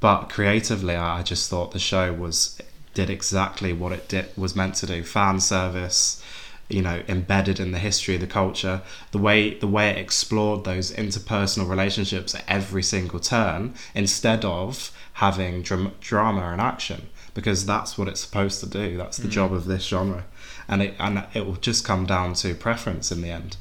[0.00, 2.58] But creatively I I just thought the show was
[2.94, 5.04] did exactly what it did was meant to do.
[5.04, 6.20] Fan service
[6.68, 10.64] you know embedded in the history of the culture the way the way it explored
[10.64, 17.66] those interpersonal relationships at every single turn instead of having dram- drama and action because
[17.66, 18.96] that's what it's supposed to do.
[18.96, 19.32] That's the mm.
[19.32, 20.24] job of this genre.
[20.66, 23.56] And it and it will just come down to preference in the end.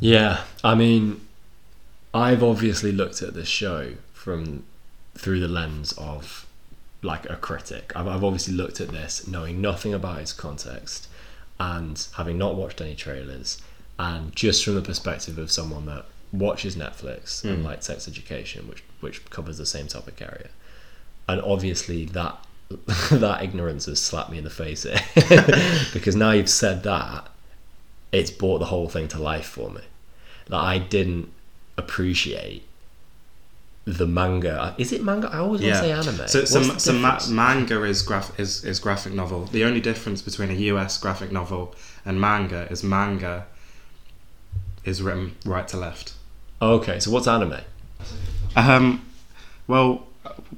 [0.00, 1.26] Yeah, I mean,
[2.12, 4.64] I've obviously looked at this show from
[5.14, 6.46] through the lens of
[7.04, 7.92] like a critic.
[7.94, 11.06] I've, I've obviously looked at this knowing nothing about its context
[11.60, 13.60] and having not watched any trailers,
[13.98, 17.64] and just from the perspective of someone that watches Netflix and Mm.
[17.64, 20.48] like sex education, which which covers the same topic area,
[21.28, 22.44] and obviously that
[23.12, 24.84] that ignorance has slapped me in the face
[25.92, 27.28] because now you've said that
[28.10, 29.82] it's brought the whole thing to life for me.
[30.48, 31.30] Like I didn't
[31.76, 32.64] appreciate
[33.86, 34.74] the manga.
[34.78, 35.28] Is it manga?
[35.30, 36.28] I always want to say anime.
[36.28, 39.44] So, so, so ma- manga is, graph- is is graphic novel.
[39.46, 43.46] The only difference between a US graphic novel and manga is manga
[44.84, 46.14] is written right to left.
[46.62, 47.60] okay, so what's anime?
[48.56, 49.04] Um,
[49.66, 50.06] well,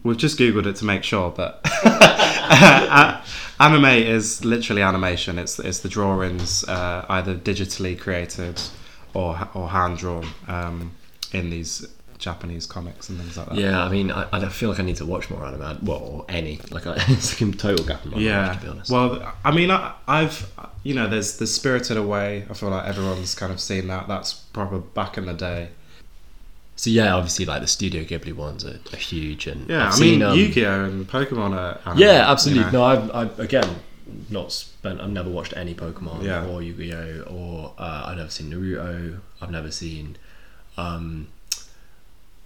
[0.02, 1.60] we've just googled it to make sure, but
[3.60, 5.38] anime is literally animation.
[5.38, 8.60] It's it's the drawings uh, either digitally created
[9.14, 10.92] or or hand drawn um,
[11.32, 11.86] in these
[12.18, 13.56] Japanese comics and things like that.
[13.56, 15.78] Yeah, I mean, I, I feel like I need to watch more anime.
[15.84, 16.60] Well, or any.
[16.70, 18.90] Like, I, it's like a total gap in my yeah knowledge, to be honest.
[18.90, 20.50] well i mean I, i've
[20.82, 24.32] you know there's the spirited away i feel like everyone's kind of seen that that's
[24.32, 25.68] proper back in the day
[26.78, 29.98] so yeah, obviously, like the Studio Ghibli ones are, are huge, and yeah I've i
[29.98, 32.66] mean um, yu-gi-oh and pokemon are anime, Yeah, absolutely.
[32.66, 32.78] you know.
[32.80, 33.76] No, I've, I've again
[34.28, 35.00] not spent.
[35.00, 36.46] I've never watched any Pokemon Yeah.
[36.46, 39.18] or Yu-Gi-Oh or uh, I've never seen Naruto.
[39.40, 40.16] I've never seen.
[40.76, 41.28] Um,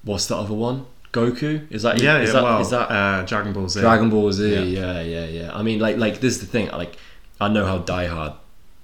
[0.03, 0.87] what's the other one?
[1.13, 1.67] Goku?
[1.73, 4.31] Is that yeah, is yeah that, well is that uh, dragon ball z Dragon Ball
[4.33, 4.53] Z?
[4.53, 4.61] Yeah.
[4.63, 5.01] Yeah.
[5.01, 6.69] yeah, yeah, I mean, like, like this is the thing.
[6.71, 6.97] Like,
[7.41, 8.35] I know how diehard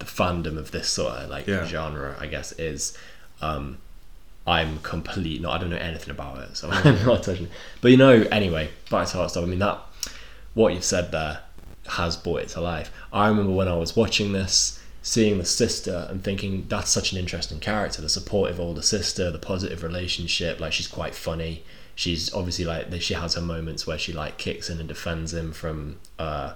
[0.00, 1.64] the fandom of this sort of like Yeah.
[1.66, 2.98] genre, I guess, is
[3.40, 3.78] um,
[4.46, 5.40] I'm complete.
[5.40, 7.46] Not I don't know anything about it, so I'm not touching.
[7.46, 7.52] it.
[7.80, 9.44] But you know, anyway, back to Heart Stop.
[9.44, 9.78] I mean that
[10.54, 11.40] what you've said there
[11.90, 12.90] has brought it to life.
[13.12, 17.18] I remember when I was watching this, seeing the sister and thinking that's such an
[17.18, 20.58] interesting character, the supportive older sister, the positive relationship.
[20.58, 21.62] Like she's quite funny.
[21.94, 25.52] She's obviously like she has her moments where she like kicks in and defends him
[25.52, 26.54] from uh,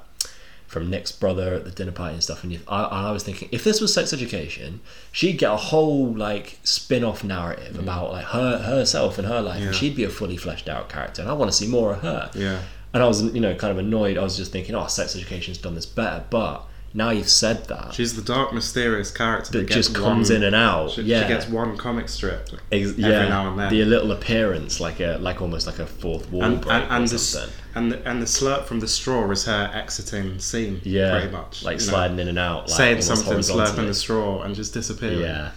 [0.67, 2.43] from Nick's brother at the dinner party and stuff.
[2.43, 4.81] And you, I, I was thinking, if this was sex education,
[5.13, 9.61] she'd get a whole like spin-off narrative about like her herself and her life, Mm.
[9.61, 9.67] Yeah.
[9.69, 11.23] and she'd be a fully fleshed out character.
[11.23, 12.31] And I want to see more of her.
[12.35, 12.61] Yeah.
[12.93, 14.19] And I was, you know, kind of annoyed.
[14.19, 16.25] I was just thinking, oh, sex education's done this better.
[16.29, 20.39] But now you've said that, She's the dark, mysterious character that that just comes one,
[20.39, 20.91] in and out.
[20.91, 21.23] She, yeah.
[21.23, 23.71] she gets one comic strip Ex- every yeah, now and then.
[23.71, 27.05] the little appearance, like a, like almost like a fourth wall and break and, and,
[27.05, 27.55] or the, something.
[27.77, 30.81] and the and the slurp from the straw is her exiting scene.
[30.83, 31.63] Yeah, pretty much.
[31.63, 34.75] like you know, sliding in and out, like saying something, slurping the straw, and just
[34.75, 35.21] disappearing.
[35.21, 35.53] Yeah,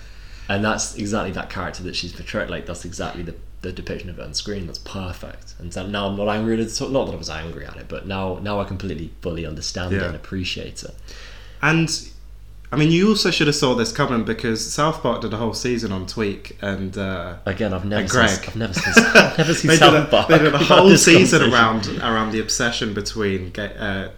[0.50, 2.52] and that's exactly that character that she's portrayed.
[2.52, 4.67] Like that's exactly the, the depiction of it on screen.
[4.67, 5.56] That's perfect.
[5.60, 6.80] And so now I'm not angry at it.
[6.91, 9.97] Not that I was angry at it, but now now I completely fully understand it
[10.02, 10.08] Yeah.
[10.08, 10.93] and appreciate it.
[11.62, 11.89] And
[12.71, 15.54] I mean, you also should have saw this coming because South Park did a whole
[15.54, 18.45] season on Tweek, and uh, Again, I've never And seen, Greg.
[18.47, 20.28] I've never seen, I've never seen South a, Park.
[20.28, 24.10] they did a whole season around around the obsession between gay, uh,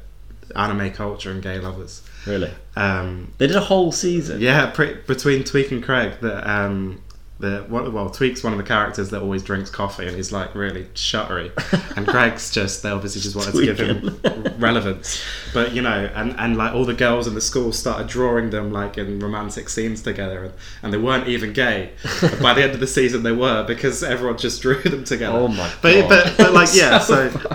[0.56, 2.02] anime culture and gay lovers.
[2.26, 4.40] Really, Um, they did a whole season.
[4.42, 7.02] yeah, pre- between Tweek and Craig, the um,
[7.38, 10.56] the one, well, Tweek's one of the characters that always drinks coffee, and he's like
[10.56, 11.52] really shuttery,
[11.98, 14.20] and Craig's just they obviously just wanted to give him
[14.58, 15.22] relevance,
[15.54, 18.72] but you know, and and like all the girls in the school started drawing them
[18.72, 21.92] like in romantic scenes together, and, and they weren't even gay.
[22.22, 25.38] But by the end of the season, they were because everyone just drew them together.
[25.38, 26.10] Oh my But God.
[26.10, 27.30] but, but like yeah, so.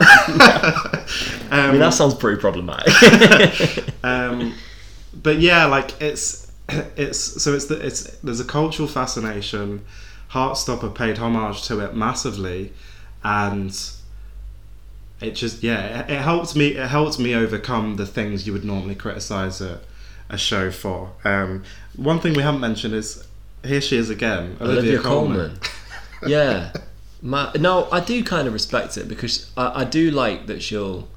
[1.53, 2.93] I mean, that sounds pretty problematic.
[4.05, 4.55] um,
[5.15, 6.50] but yeah, like it's
[6.97, 9.85] it's so it's the, it's there's a cultural fascination.
[10.31, 12.73] Heartstopper paid homage to it massively,
[13.25, 13.77] and
[15.21, 18.65] it just yeah it, it helped me it helped me overcome the things you would
[18.65, 19.81] normally criticize a,
[20.29, 21.13] a show for.
[21.25, 21.65] Um,
[21.97, 23.27] one thing we haven't mentioned is
[23.65, 25.37] here she is again, Olivia, Olivia Colman.
[25.37, 25.61] Colman.
[26.27, 26.73] yeah.
[27.23, 31.09] Ma- no, I do kind of respect it because I, I do like that she'll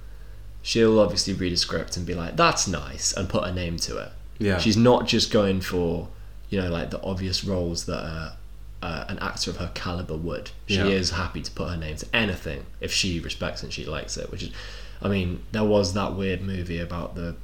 [0.62, 3.98] she'll obviously read a script and be like, "That's nice," and put a name to
[4.00, 4.12] it.
[4.44, 6.10] Yeah, She's not just going for
[6.50, 8.32] you know like the obvious roles that uh,
[8.82, 10.52] uh, an actor of her caliber would.
[10.68, 10.88] She Yeah.
[10.88, 14.30] is happy to put her name to anything if she respects and she likes it.
[14.32, 14.50] Which is,
[15.02, 17.36] I mean, there was that weird movie about the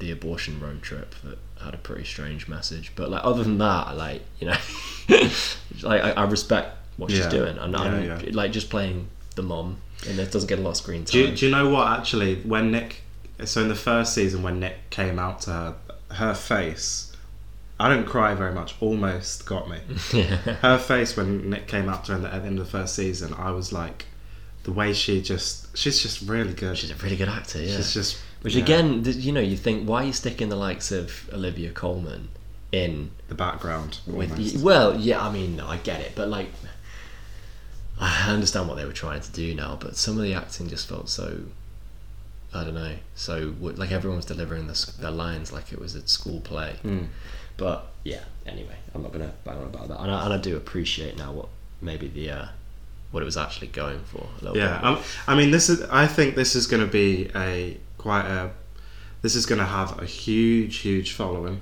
[0.00, 2.92] the abortion road trip that had a pretty strange message.
[2.96, 4.56] But like other than that, like you know,
[5.82, 7.30] like I, I respect what she's Yeah.
[7.30, 8.30] doing, and I'm Yeah, yeah.
[8.32, 11.12] like just playing the mom, and it doesn't get a lot of screen time.
[11.12, 13.02] Do you, do you know what actually when Nick
[13.44, 15.74] so in the first season when Nick came out to her
[16.10, 17.12] her face
[17.80, 19.78] I don't cry very much almost got me
[20.62, 23.34] her face when Nick came out to her at the end of the first season
[23.34, 24.06] I was like
[24.68, 27.58] the way she just she's just really good She's a really good actor.
[27.58, 27.76] Yeah.
[27.76, 30.92] she's just Which yeah, again, you know, you think why are you sticking the likes
[30.92, 32.28] of Olivia Colman
[32.70, 34.62] in the background with?
[34.62, 36.48] Well, yeah, I mean, I get it, but like,
[38.00, 40.86] I understand what they were trying to do now, but some of the acting just
[40.86, 41.44] felt so.
[42.54, 42.94] I don't know.
[43.14, 46.76] So like everyone was delivering this, their lines like it was a school play.
[46.84, 47.08] Mm.
[47.56, 50.56] But yeah, anyway, I'm not gonna bang on about that, and I, and I do
[50.56, 51.48] appreciate now what
[51.82, 52.46] maybe the uh,
[53.10, 54.26] what it was actually going for.
[54.40, 54.84] A little Yeah, bit.
[54.84, 55.82] um, I mean, this is.
[55.90, 58.50] I think this is going to be a quite a.
[59.22, 61.60] This is going to have a huge, huge following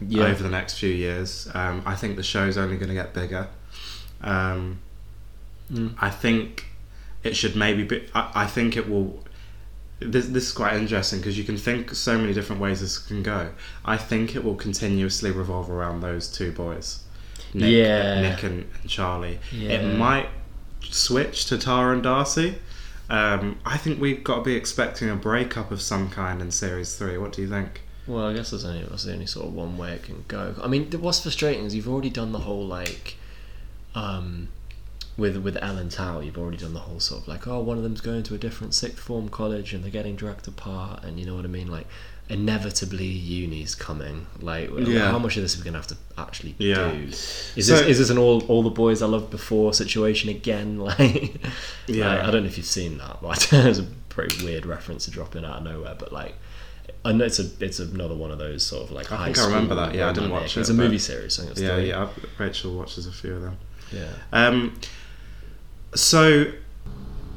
[0.00, 0.24] yeah.
[0.24, 1.48] over the next few years.
[1.54, 3.48] Um, I think the show's only going to get bigger.
[4.22, 4.80] Um,
[5.72, 5.94] Mm.
[6.00, 6.66] I think
[7.22, 8.04] it should maybe be.
[8.12, 9.22] I, I think it will.
[10.00, 13.22] This, this is quite interesting because you can think so many different ways this can
[13.22, 13.50] go.
[13.84, 17.00] I think it will continuously revolve around those two boys,
[17.52, 18.22] Nick, Yeah.
[18.22, 19.38] Nick and, and Charlie.
[19.52, 19.72] Yeah.
[19.72, 20.28] It might
[20.82, 22.56] switch to Tara and Darcy.
[23.10, 26.96] Um, I think we've got to be expecting a breakup of some kind in series
[26.96, 27.18] three.
[27.18, 27.82] What do you think?
[28.06, 30.54] Well, I guess there's only that's the only sort of one way it can go.
[30.62, 33.16] I mean, what's frustrating is you've already done the whole like,
[33.94, 34.48] um,
[35.20, 37.76] with with Elle and Tao, you've already done the whole sort of like, oh, one
[37.76, 41.20] of them's going to a different sixth form college and they're getting dragged apart, and
[41.20, 41.86] you know what I mean, like.
[42.32, 44.28] Inevitably, uni's coming.
[44.40, 45.10] Like, Yeah.
[45.10, 46.92] how much of this are we gonna have to actually Yeah.
[46.92, 47.08] do?
[47.08, 47.18] Is
[47.66, 50.78] So- this is this an all all the boys I loved before situation again?
[50.88, 51.42] Like,
[51.88, 52.06] Yeah.
[52.08, 55.10] like, I don't know if you've seen that, but it's a pretty weird reference to
[55.10, 55.96] drop in out of nowhere.
[55.98, 56.36] But like,
[57.04, 59.38] I know it's a it's another one of those sort of like I high think
[59.40, 59.96] I remember that.
[59.96, 61.36] Yeah, I didn't watch it, It's a movie series.
[61.36, 61.88] I think it's Yeah, three.
[61.88, 62.08] yeah.
[62.38, 63.56] Rachel watches a few of them.
[63.92, 64.06] yeah.
[64.32, 64.74] Um,
[65.94, 66.52] so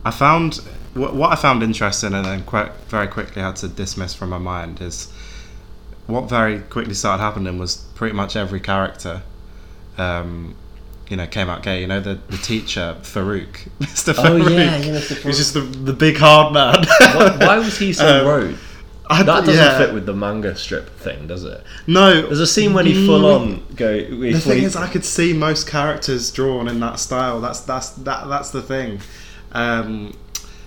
[0.06, 0.56] I found
[0.94, 4.82] what, I found interesting, and then quite very quickly had to dismiss from my mind
[4.82, 5.12] is
[6.08, 9.22] what very quickly started happening was pretty much every character,
[9.98, 10.56] um,
[11.10, 11.82] you know, came out gay.
[11.82, 14.14] You know, the, the teacher Farouk, Mr.
[14.18, 14.50] Oh Farouk.
[14.50, 15.00] yeah, yeah.
[15.00, 15.24] Mr.
[15.24, 16.84] He's just the, the big hard man.
[17.00, 18.56] why, why was he so Um, rogue?
[19.08, 19.78] I- That doesn't yeah.
[19.78, 21.62] fit with the manga strip thing, does it?
[21.88, 23.98] No, There's a scene when he full on go.
[24.02, 27.42] The thing is, I could see most characters drawn in that style.
[27.42, 29.00] That's that's that that's the thing.
[29.52, 30.16] Um,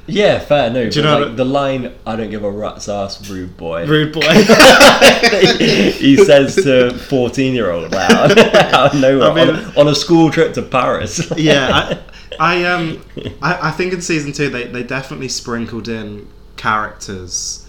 [0.08, 0.70] yeah, fair.
[0.70, 3.56] No, do you know like, that- the line "I don't give a rat's ass, rude
[3.56, 4.20] boy." rude boy.
[5.58, 10.54] he says to fourteen-year-old out, out of nowhere I mean- on, on a school trip
[10.54, 11.28] to Paris.
[11.36, 11.98] yeah, I,
[12.38, 13.04] I um,
[13.42, 17.65] I, I think in season two they they definitely sprinkled in characters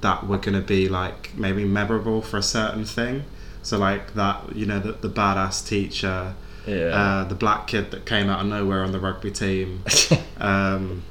[0.00, 3.24] that were going to be like maybe memorable for a certain thing.
[3.62, 6.34] So like that, you know, the, the badass teacher,
[6.66, 6.76] yeah.
[6.86, 9.84] uh, the black kid that came out of nowhere on the rugby team.
[10.40, 11.02] Um,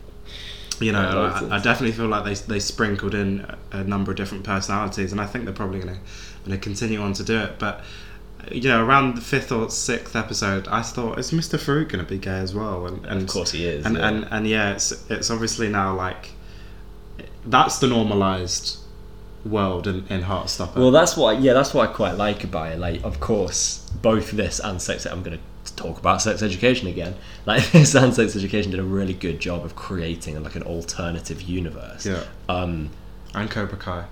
[0.80, 3.84] you know, Yeah, loads of- I, I definitely feel like they they sprinkled in a,
[3.84, 6.00] number of different personalities, and I think they're probably going to
[6.46, 7.60] going to continue on to do it.
[7.60, 7.82] But
[8.52, 12.10] you know, around the fifth or sixth episode, I thought, is Mister Farouk going to
[12.10, 12.86] be gay as well?
[12.86, 13.86] And, and of course he is.
[13.86, 14.08] and, yeah.
[14.08, 16.30] and and yeah, it's it's obviously now like
[17.50, 18.78] that's the normalized
[19.46, 20.76] world in in Heartstopper.
[20.76, 22.80] Well, that's what yeah, that's what I quite like about it.
[22.80, 25.06] Like, of course, both this and sex.
[25.06, 27.16] I'm going to talk about sex education again.
[27.46, 31.42] Like, this and sex education did a really good job of creating like an alternative
[31.42, 32.06] universe.
[32.06, 32.90] yeah, Um.
[33.36, 34.06] and Cobra Kai,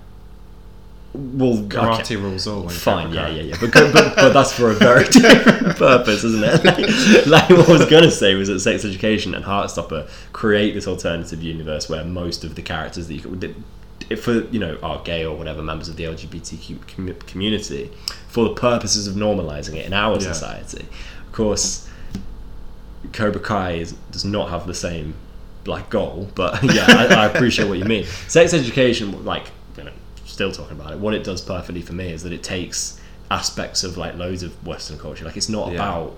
[1.16, 2.16] Well, karate okay.
[2.16, 2.64] rules all.
[2.64, 3.56] in Fine, yeah, yeah, yeah.
[3.60, 6.64] But, but, but that's for a very different purpose, isn't it?
[6.64, 10.74] Like, like what I was going to say was that Sex Education and Heartstopper create
[10.74, 13.54] this alternative universe where most of the characters that you could,
[14.18, 17.90] for you know are gay or whatever members of the LGBTQ commu- community,
[18.28, 20.32] for the purposes of normalizing it in our Yeah.
[20.32, 20.86] society.
[21.26, 21.88] Of course,
[23.12, 25.14] Cobra Kai is, does not have the same
[25.64, 28.04] like goal, but yeah, I, I appreciate what you mean.
[28.28, 29.44] Sex education, like
[30.36, 30.98] still talking about it.
[30.98, 34.52] What it does perfectly for me is that it takes aspects of like loads of
[34.66, 35.24] Western culture.
[35.24, 35.74] Like it's not Yeah.
[35.76, 36.14] about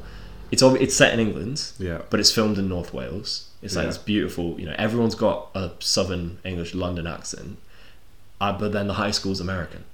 [0.51, 2.01] it's it's set in England, Yeah.
[2.11, 3.45] but it's filmed in North Wales.
[3.63, 3.91] It's like Yeah.
[3.91, 7.59] this beautiful, you know, everyone's got a Southern English London accent,
[8.41, 9.85] uh, but then the high school's American.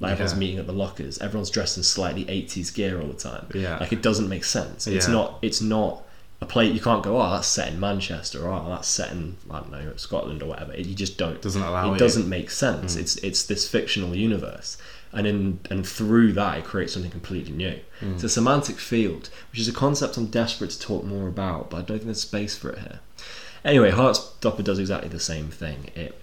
[0.00, 0.38] Like everyone's Yeah.
[0.44, 1.18] meeting at the lockers.
[1.18, 3.46] Everyone's dressed in slightly eighties gear all the time.
[3.54, 3.78] Yeah.
[3.78, 4.86] like it doesn't make sense.
[4.86, 5.12] It's Yeah.
[5.18, 5.38] not.
[5.42, 6.02] It's not
[6.42, 6.66] a play.
[6.66, 7.20] You can't go.
[7.20, 8.46] Oh, that's set in Manchester.
[8.48, 10.72] Oh, that's set in I don't know Scotland or whatever.
[10.74, 11.40] It, you just don't.
[11.40, 11.98] Doesn't allow It you.
[11.98, 12.50] doesn't make Mm.
[12.50, 12.96] sense.
[12.96, 14.76] It's it's this fictional universe,
[15.12, 17.78] and in and through that it creates something completely new.
[18.00, 18.14] Mm.
[18.14, 21.76] It's a semantic field, which is a concept I'm desperate to talk more about, but
[21.76, 23.00] I don't think there's space for it here.
[23.64, 25.90] Anyway, Heartstopper does exactly the same thing.
[25.94, 26.20] It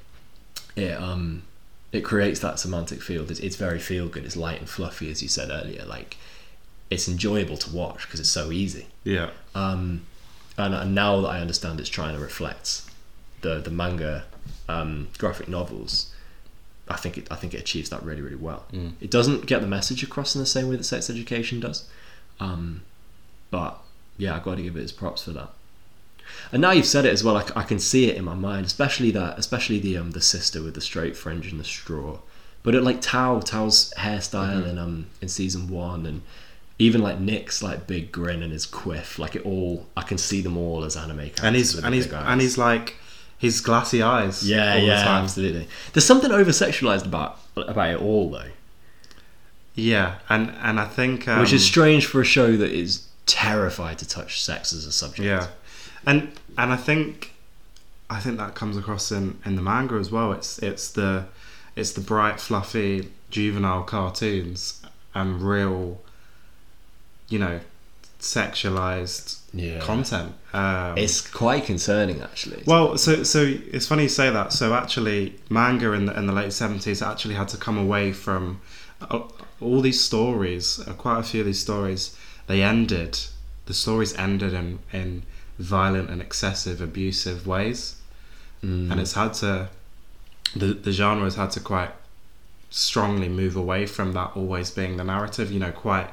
[0.76, 1.44] it um
[1.92, 3.32] it creates that semantic field.
[3.32, 4.24] It's, it's very feel good.
[4.26, 5.86] It's light and fluffy, as you said earlier.
[5.86, 6.18] Like
[6.90, 8.88] it's enjoyable to watch because it's so easy.
[9.04, 10.02] Yeah, Um,
[10.58, 12.82] and, and now that I understand it's trying to reflect
[13.42, 14.26] the the manga
[14.68, 16.12] um, graphic novels,
[16.88, 18.66] I think it I think it achieves that really really well.
[18.74, 18.94] Mm.
[19.02, 21.88] It doesn't get the message across in the same way that sex education does,
[22.40, 22.82] um,
[23.52, 23.80] but
[24.18, 25.50] yeah, I've got to give it its props for that.
[26.52, 29.10] And now you've said it as well, I can see it in my mind, especially
[29.12, 32.20] that, especially the um the sister with the straight fringe and the straw.
[32.64, 34.70] But it like Tao, Tao's hairstyle Mm-hmm.
[34.70, 36.22] in um in season one, and
[36.80, 40.42] even like Nick's like big grin and his quiff, like it all, I can see
[40.42, 41.44] them all as anime characters.
[41.44, 42.96] and he's and he's and he's like
[43.38, 44.48] his glassy eyes.
[44.50, 45.24] yeah, all yeah, the time.
[45.26, 45.68] absolutely.
[45.94, 48.50] There's something over sexualized about about it all though,
[49.76, 53.98] Yeah, and and I think um, which is strange for a show that is terrified
[54.00, 55.26] to touch sex as a subject.
[55.26, 55.48] Yeah,
[56.06, 57.34] and and I think
[58.10, 60.32] I think that comes across in, in the manga as well.
[60.34, 61.26] It's it's the
[61.76, 64.82] it's the bright, fluffy, juvenile cartoons
[65.14, 66.02] and real,
[67.30, 67.60] you know,
[68.20, 69.80] sexualized yeah.
[69.80, 70.34] content.
[70.54, 72.64] Um, It's quite concerning actually.
[72.66, 73.40] well, so so
[73.72, 74.54] it's funny you say that.
[74.54, 78.62] So actually, manga in the in the late seventies actually had to come away from
[79.02, 79.22] uh,
[79.62, 80.80] all these stories.
[80.80, 82.16] Uh, quite a few of these stories
[82.48, 83.20] they ended.
[83.66, 85.24] The stories ended in in
[85.60, 87.96] violent and excessive, abusive ways,
[88.64, 88.92] Mm.
[88.92, 89.70] and it's had to.
[90.56, 91.92] The the genre has had to quite
[92.72, 95.52] strongly move away from that always being the narrative.
[95.52, 96.10] You know, quite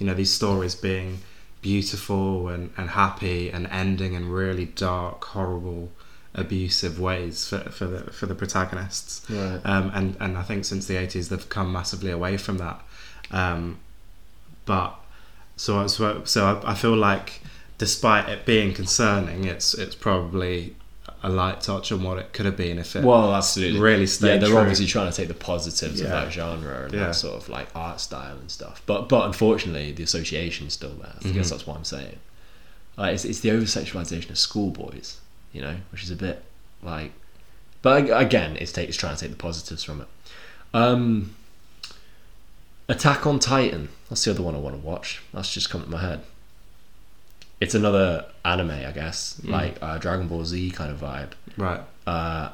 [0.00, 1.18] you know these stories being
[1.62, 5.92] beautiful and, and happy and ending in really dark, horrible,
[6.34, 9.28] abusive ways for, for the for the protagonists.
[9.30, 9.60] Right.
[9.64, 12.80] Um, and and I think since the eighties they've come massively away from that.
[13.30, 13.78] Um,
[14.64, 14.94] but
[15.56, 17.42] so so so I, I feel like
[17.78, 20.76] despite it being concerning, it's it's probably
[21.22, 23.78] a light touch on what it could have been if it Well, absolutely.
[23.78, 24.56] really yeah, they're true.
[24.56, 27.00] obviously trying to take the positives of that genre and Yeah.
[27.06, 28.80] that sort of like art style and stuff.
[28.86, 31.12] But but unfortunately, the association's still there.
[31.18, 31.34] I Mhm.
[31.34, 32.18] guess that's what I'm saying.
[32.96, 35.18] Like, it's, it's the over sexualization of schoolboys,
[35.52, 36.42] you know, which is a bit
[36.82, 37.12] like.
[37.82, 40.08] But again, it's, take, it's trying to take the positives from it.
[40.74, 41.34] Um,
[42.88, 43.88] Attack on Titan.
[44.08, 45.22] That's the other one I want to watch.
[45.32, 46.20] That's just come to my head.
[47.60, 51.32] It's another anime, I guess, like uh, Dragon Ball Z kind of vibe.
[51.56, 51.80] Right.
[52.06, 52.50] Uh,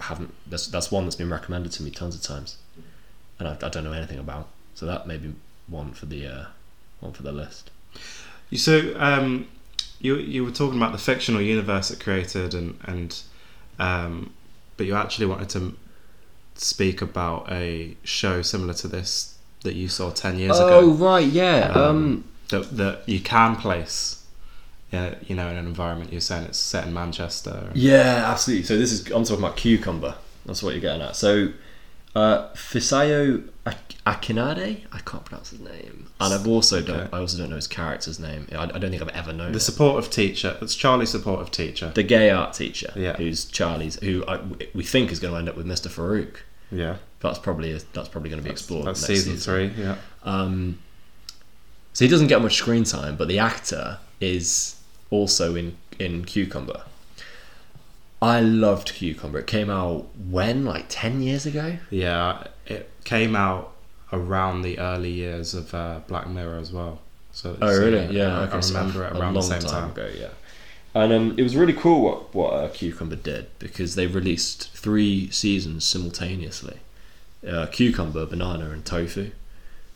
[0.00, 2.56] haven't that's that's one that's been recommended to me tons of times,
[3.38, 4.48] and I, I don't know anything about.
[4.74, 5.34] So that may be
[5.66, 6.44] one for the uh,
[7.00, 7.70] one for the list.
[8.48, 9.46] You so um,
[10.00, 13.20] you you were talking about the fictional universe it created, and and
[13.78, 14.32] um,
[14.76, 15.76] but you actually wanted to
[16.54, 20.92] speak about a show similar to this that you saw ten years oh ago Oh
[20.94, 21.72] right, yeah.
[21.74, 24.19] Um, Um, that that you can place.
[24.92, 27.70] Uh, you know, in an environment you're saying it's set in Manchester.
[27.74, 28.64] Yeah, absolutely.
[28.64, 30.16] So this is I'm talking about cucumber.
[30.46, 31.14] That's what you're getting at.
[31.14, 31.52] So
[32.16, 37.38] uh, Fisayo Ak- Akinade, I can't pronounce his name, and I've also don't I also
[37.38, 38.48] don't know his character's name.
[38.50, 39.60] I, I don't think I've ever known The it.
[39.60, 40.56] supportive teacher.
[40.60, 41.92] It's Charlie's supportive teacher.
[41.94, 43.16] the gay art teacher, Yeah.
[43.16, 44.40] who's Charlie's, who I,
[44.74, 45.86] we think is going to end up with Mr.
[45.88, 46.38] Farouk.
[46.72, 48.86] Yeah, That's probably that's probably going to be explored.
[48.86, 49.66] that's next season, three.
[49.80, 50.78] Yeah, Um,
[51.92, 54.76] so he doesn't get much screen time, but the actor is
[55.10, 56.82] also in in Cucumber.
[58.22, 59.38] I loved Cucumber.
[59.38, 61.78] It came out when, like ten years ago.
[61.90, 62.44] yeah.
[62.66, 63.72] It came out
[64.12, 67.00] around the early years of uh, Black Mirror as well.
[67.32, 68.06] So Oh really?
[68.06, 69.90] uh, Yeah, I, okay, I so remember it a around the same time.
[69.90, 70.08] ago.
[70.16, 70.28] Yeah,
[70.94, 75.30] and um, it was really cool what what uh, Cucumber did because they released three
[75.30, 76.78] seasons simultaneously:
[77.48, 79.30] uh, Cucumber, Banana, and Tofu,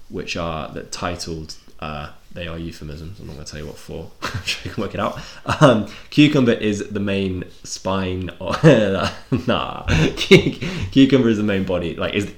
[0.09, 1.57] which are that titled.
[2.35, 3.21] They are euphemisms.
[3.21, 4.11] I'm not going to tell you what for.
[4.23, 5.21] I'm sure you can work it out.
[5.61, 8.31] Um, cucumber is the main spine.
[8.41, 8.57] Or,
[9.47, 11.95] nah, cucumber is the main body.
[11.95, 12.33] Like is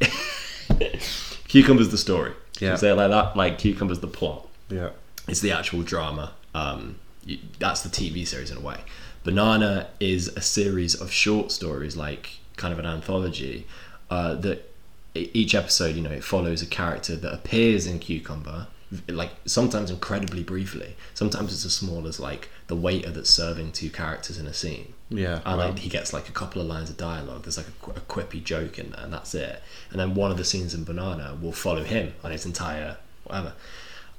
[1.48, 2.32] cucumber's the story.
[2.60, 2.70] Yeah.
[2.70, 3.36] Yeah, say it like that.
[3.36, 4.90] Like cucumber's the plot Yeah,
[5.28, 6.32] it's the actual drama.
[6.54, 8.80] Um, you, that's the TV series in a way.
[9.24, 13.66] Banana is a series of short stories, like kind of an anthology.
[14.10, 14.70] Uh, that
[15.14, 18.68] each episode, you know, it follows a character that appears in Cucumber,
[19.08, 20.96] like sometimes incredibly briefly.
[21.14, 24.94] Sometimes it's as small as like the waiter that's serving two characters in a scene
[25.08, 25.40] yeah.
[25.44, 27.42] and well, like he gets like a couple of lines of dialogue.
[27.42, 29.62] There's like a, a quippy joke in there, and that's it.
[29.90, 33.54] And then one of the scenes in Banana will follow him on his entire whatever.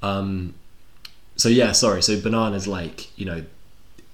[0.01, 0.55] Um,
[1.35, 2.01] so yeah, sorry.
[2.01, 3.43] So Banana's like you know,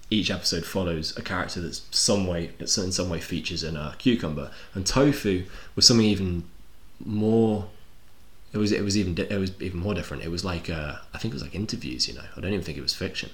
[0.09, 3.95] each episode follows a character that's some way, that's in some way features in a
[3.99, 4.51] cucumber.
[4.73, 5.45] And Tofu
[5.75, 6.43] was something even
[7.03, 7.67] more.
[8.53, 10.23] It was it was even it was even more different.
[10.23, 12.07] It was like uh, I think it was like interviews.
[12.07, 13.31] You know, I don't even think it was fiction.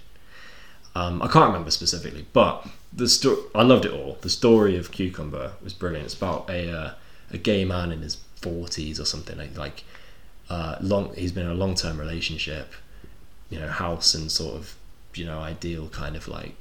[0.95, 4.17] Um, I can't remember specifically, but the story I loved it all.
[4.21, 6.05] The story of Cucumber was brilliant.
[6.05, 6.93] It's about a uh,
[7.31, 9.83] a gay man in his forties or something like like
[10.49, 11.13] uh, long.
[11.15, 12.71] He's been in a long term relationship,
[13.49, 14.75] you know, house and sort of
[15.13, 16.55] you know ideal kind of like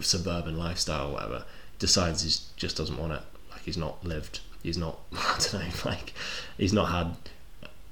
[0.00, 1.44] suburban lifestyle, or whatever.
[1.80, 3.22] Decides he just doesn't want it.
[3.50, 4.40] Like he's not lived.
[4.62, 4.98] He's not.
[5.12, 5.90] I don't know.
[5.90, 6.14] Like
[6.56, 7.16] he's not had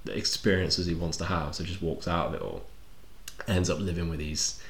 [0.07, 1.55] experiences he wants to have.
[1.55, 2.65] So just walks out of it all.
[3.49, 4.61] Ends up living with these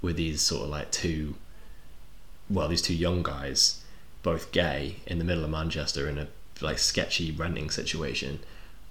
[0.00, 1.34] with these sort of like two
[2.48, 3.82] well these two young guys
[4.22, 6.28] both gay in the middle of manchester in a
[6.60, 8.38] like sketchy renting situation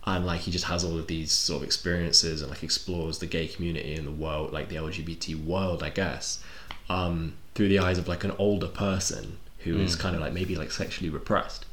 [0.06, 3.26] and like he just has all of these sort of experiences and like explores the
[3.26, 6.44] gay community in the world like the lgbt world i guess
[6.90, 10.56] um, through the eyes of like an older person who is kind of like maybe
[10.56, 11.66] like sexually repressed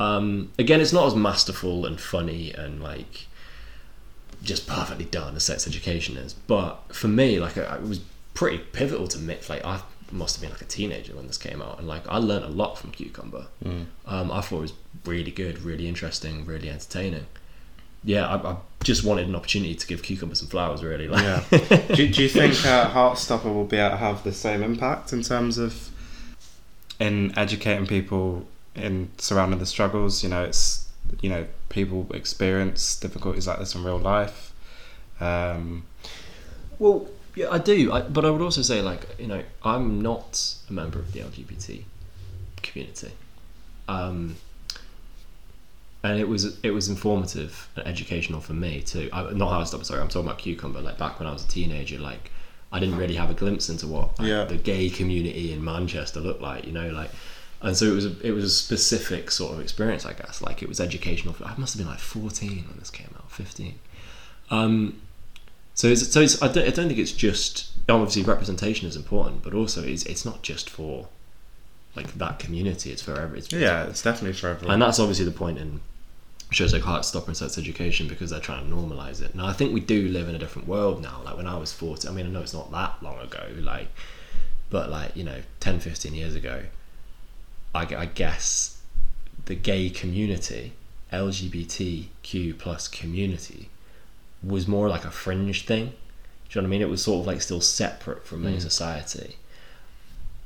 [0.00, 3.26] um, again it's not as masterful and funny and like
[4.42, 8.00] just perfectly done as sex education is but for me like I- it was
[8.34, 9.80] pretty pivotal to me like i
[10.12, 12.48] must have been like a teenager when this came out and like i learned a
[12.48, 13.46] lot from cucumber.
[14.06, 14.72] Um, i thought it was
[15.04, 17.26] really good really interesting really entertaining.
[18.04, 21.24] Yeah I, I just wanted an opportunity to give cucumber some flowers really like.
[21.24, 21.44] Yeah.
[21.94, 25.22] do, do you think uh, Heartstopper will be able to have the same impact in
[25.22, 25.90] terms of
[27.00, 28.46] in educating people
[28.78, 30.22] in surrounding the struggles?
[30.22, 30.88] You know, it's
[31.20, 34.52] you know people experience difficulties like this in real life.
[35.20, 35.84] Um,
[36.78, 37.92] Well, yeah, I do.
[37.92, 41.20] I, but I would also say, like, you know, I'm not a member of the
[41.20, 41.82] LGBT
[42.62, 43.12] community,
[43.88, 44.36] um,
[46.02, 49.08] and it was it was informative and educational for me too.
[49.12, 49.86] I, not how I stopped.
[49.86, 50.80] Sorry, I'm talking about cucumber.
[50.80, 52.30] Like back when I was a teenager, like
[52.72, 54.44] I didn't really have a glimpse into what like, Yeah.
[54.44, 56.64] the gay community in Manchester looked like.
[56.66, 57.10] You know, like.
[57.60, 60.40] And so it was a, it was a specific sort of experience, I guess.
[60.40, 61.34] Like it was educational.
[61.34, 63.78] For, I must have been like 14 when this came out, 15.
[64.50, 65.00] Um,
[65.74, 69.42] so it's, so it's, I, don't, I don't think it's just obviously representation is important,
[69.42, 71.08] but also it's it's not just for
[71.96, 72.90] like that community.
[72.92, 73.38] It's for every.
[73.38, 74.74] It's, yeah, it's definitely for everyone.
[74.74, 75.80] and that's obviously the point in
[76.50, 79.34] shows like Heartstopper and Sex Education because they're trying to normalize it.
[79.34, 81.20] Now I think we do live in a different world now.
[81.24, 83.88] Like when I was 40, I mean I know it's not that long ago, like,
[84.70, 86.62] but like you know 10, 15 years ago,
[87.74, 88.80] I, I guess
[89.46, 90.72] the gay community
[91.12, 93.68] LGBTQ plus community
[94.42, 95.86] was more like a fringe thing.
[95.86, 96.82] Do you know what I mean?
[96.82, 99.36] It was sort of like still separate from main society.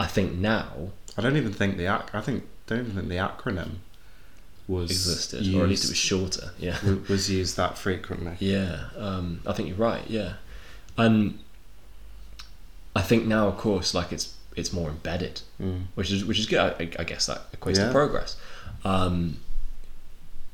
[0.01, 3.17] I think now I don't even think the ac- I think don't even think the
[3.17, 3.77] acronym
[4.67, 6.51] was existed, used, or at least it was shorter.
[6.59, 6.79] Yeah.
[7.09, 8.37] was used that frequently.
[8.41, 10.03] Yeah, um, I think you're right.
[10.09, 10.35] Yeah,
[10.97, 11.39] and
[12.97, 15.83] I think now, of course, like it's it's more embedded, Mm.
[15.95, 16.59] which is which is good.
[16.61, 17.87] I, I guess that equates Yeah.
[17.87, 18.37] to progress.
[18.85, 19.39] Um,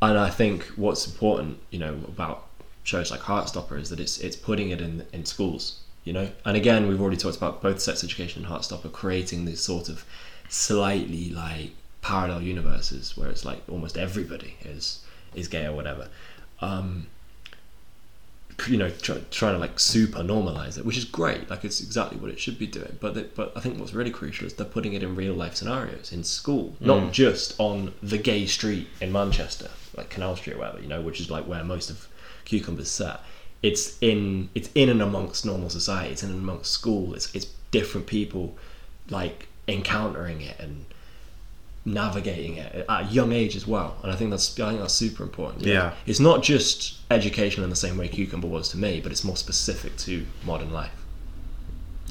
[0.01, 2.47] and I think what's important, you know, about
[2.85, 5.81] shows like Heartstopper is that it's it's putting it in in schools.
[6.05, 9.61] You know, and again, we've already talked about both Sex Education and Heartstopper creating these
[9.61, 10.05] sort of
[10.49, 15.01] slightly like parallel universes where it's like almost everybody is
[15.35, 16.09] is gay or whatever.
[16.61, 17.09] Um,
[18.67, 21.49] you know, try, trying to like super normalize it, which is great.
[21.49, 22.99] Like it's exactly what it should be doing.
[23.01, 25.55] But the, but I think what's really crucial is they're putting it in real life
[25.55, 27.13] scenarios in school, not mm.
[27.13, 30.81] just on the gay street in Manchester, like Canal Street or whatever.
[30.81, 32.09] You know, which is like where most of
[32.45, 33.21] Cucumber's set.
[33.63, 36.13] It's in it's in and amongst normal society.
[36.13, 37.15] It's in and amongst school.
[37.15, 38.57] It's it's different people
[39.11, 40.85] like encountering it and
[41.85, 43.97] navigating it at a young age as well.
[44.03, 45.65] And I think that's I think that's super important.
[45.65, 45.95] Yeah.
[46.07, 49.37] It's not just educational in the same way Cucumber was to me, but it's more
[49.37, 51.05] specific to modern life.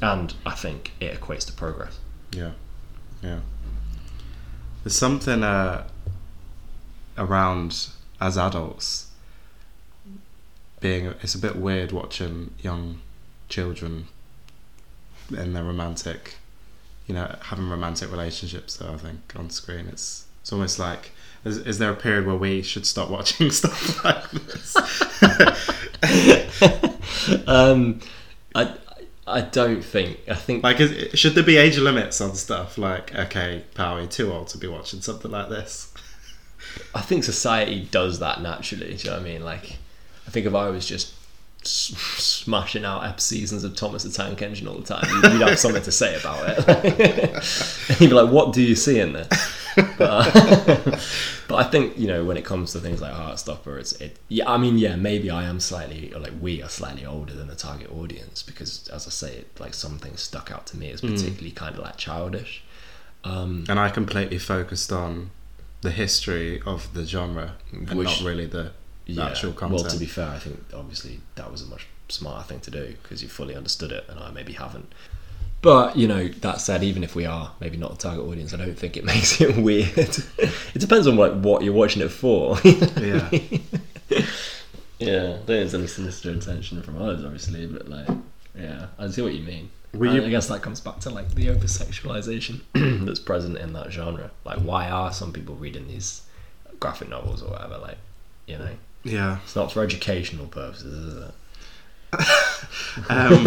[0.02, 2.00] And I think it equates to progress.
[2.32, 2.52] Yeah,
[3.24, 3.40] yeah.
[4.84, 5.88] There's something uh,
[7.18, 7.88] around
[8.22, 9.08] as adults
[10.80, 11.08] being.
[11.22, 13.02] It's a bit weird watching young
[13.50, 14.08] children
[15.30, 16.36] in their romantic,
[17.08, 18.78] you know, having romantic relationships.
[18.78, 21.12] Though I think on screen, it's it's almost like.
[21.46, 24.76] Is, is there a period where we should stop watching stuff like this?
[27.46, 28.00] Um,
[28.56, 28.74] I
[29.26, 32.78] I don't think I think like, is, should there be age limits on stuff?
[32.78, 35.94] Like, okay, pal, you're too old to be watching something like this.
[36.96, 38.96] I think society does that naturally.
[38.96, 39.44] Do you know what I mean?
[39.44, 39.78] Like,
[40.26, 41.14] I think if I was just
[41.68, 45.60] smashing out ep seasons of Thomas the Tank Engine all the time, you'd, you'd have
[45.60, 47.90] something to say about it.
[48.00, 49.28] you'd be like, "What do you see in there?"
[49.76, 49.98] But,
[51.48, 54.18] but I think you know when it comes to things like Heartstopper, it's it.
[54.28, 57.48] Yeah, I mean, yeah, maybe I am slightly, or like we are slightly older than
[57.48, 60.90] the target audience because, as I say, it like some things stuck out to me
[60.92, 62.64] as particularly kind of like childish.
[63.24, 65.32] Um, and I completely focused on
[65.82, 68.72] the history of the genre and Which- not really the,
[69.08, 69.82] the actual content.
[69.82, 72.96] Well, to be fair, I think obviously that was a much smarter thing to do
[73.02, 74.92] because you fully understood it, and I maybe haven't.
[75.62, 78.58] But you know, that said, even if we are maybe not the target audience, I
[78.58, 79.98] don't think it makes it weird.
[80.38, 82.58] it depends on what what you're watching it for.
[82.64, 83.30] yeah,
[85.00, 88.08] yeah, there's any sinister intention from us, obviously, but like,
[88.58, 89.70] yeah, I see what you mean.
[89.94, 92.62] You- I guess that comes back to like the over sexualization
[93.06, 94.30] that's present in that genre.
[94.46, 96.22] Like, why are some people reading these
[96.80, 97.78] graphic novels or whatever?
[97.80, 97.98] Like,
[98.48, 98.70] you know,
[99.08, 99.40] yeah.
[99.44, 101.34] it's not for educational purposes, is it?
[103.10, 103.44] Um,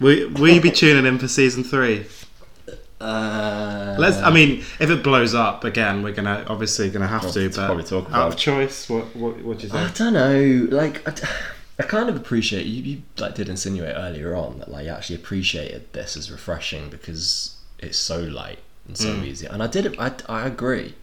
[0.00, 2.06] will, will you be tuning in for season three?
[3.00, 4.16] Uh, Let's.
[4.18, 7.48] I mean, if it blows up again, we're gonna obviously gonna have to.
[7.48, 9.90] But probably talk out about of choice, what what what do you think?
[9.90, 10.76] I don't know.
[10.76, 11.22] Like, I, d-
[11.80, 12.82] I kind of appreciate you.
[12.82, 17.56] You like did insinuate earlier on that like you actually appreciated this as refreshing because
[17.78, 19.24] it's so light and so Mm.
[19.26, 19.46] easy.
[19.46, 19.96] And I did.
[19.98, 20.94] I I agree.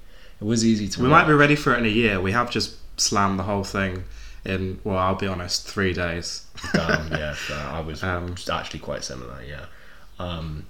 [0.41, 1.01] It was easy to.
[1.01, 1.21] We watch.
[1.23, 2.19] might be ready for it in a year.
[2.19, 4.03] We have just slammed the whole thing
[4.43, 4.79] in.
[4.83, 6.45] Well, I'll be honest, three days.
[6.73, 7.35] Damn, yeah.
[7.71, 9.39] I was Um, actually quite similar.
[9.47, 9.65] Yeah.
[10.19, 10.65] Um,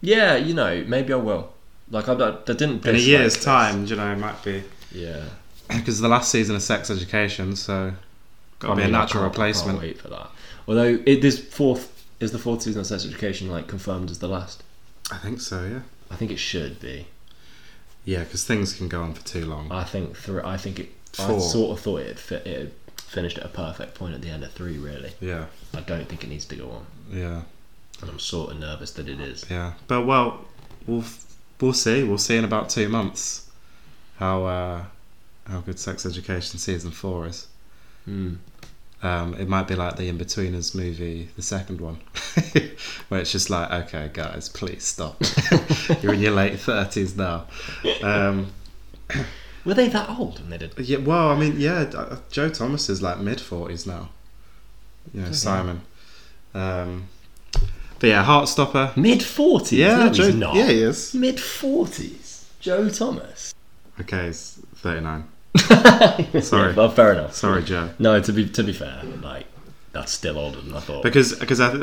[0.00, 1.52] yeah, you know, maybe I will.
[1.90, 2.84] Like I, I, I didn't.
[2.86, 5.22] In a year's time, you know, it might be Yeah.
[5.68, 7.92] because the last season of Sex Education, so
[8.60, 9.78] got to be a natural I can't replacement.
[9.80, 10.30] wait for that.
[10.68, 14.28] Although it this fourth is the fourth season of Sex Education like confirmed as the
[14.28, 14.62] last.
[15.10, 15.64] I think so.
[15.66, 15.80] Yeah.
[16.10, 17.06] I think it should be.
[18.04, 19.70] Yeah, because things can go on for too long.
[19.72, 20.40] I think three.
[20.42, 20.88] I think it.
[21.12, 21.36] Four.
[21.36, 24.44] I sort of thought it fit, it finished at a perfect point at the end
[24.44, 24.78] of three.
[24.78, 27.42] Really, Yeah, I don't think it needs to go on, yeah,
[28.00, 29.44] and I'm sort of nervous that it is.
[29.50, 29.72] yeah.
[29.88, 30.44] But well,
[30.86, 31.02] we'll
[31.60, 32.04] we'll see.
[32.04, 33.50] We'll see in about two months
[34.18, 34.84] how uh,
[35.48, 37.48] how good Sex Education season four is.
[38.04, 38.34] Hmm.
[39.02, 41.96] Um, it might be like the Inbetweeners movie, the second one,
[43.08, 45.16] where it's just like, okay, guys, please stop.
[46.02, 47.46] You're in your late thirties now.
[48.02, 48.52] Um,
[49.64, 50.78] Were they that old when they did?
[50.78, 54.10] yeah, well, I mean, yeah, uh, Joe Thomas is like mid forties now.
[55.14, 55.34] You know, Okay.
[55.34, 55.80] Simon.
[56.54, 57.08] Um,
[57.98, 58.96] but yeah, Heartstopper.
[58.96, 59.78] Mid forties.
[59.78, 60.26] Yeah, no, Joe.
[60.26, 60.54] he's not.
[60.56, 61.14] Yeah, he is.
[61.14, 62.46] Mid forties.
[62.60, 63.54] Joe Thomas.
[63.98, 65.24] Okay, he's thirty-nine.
[65.24, 65.28] Sorry.
[65.58, 66.74] Sorry.
[66.76, 67.34] well, fair enough.
[67.34, 67.90] Sorry, Joe.
[67.98, 69.46] No, to be to be fair, like
[69.92, 71.02] that's still older than I thought.
[71.02, 71.74] Because because I,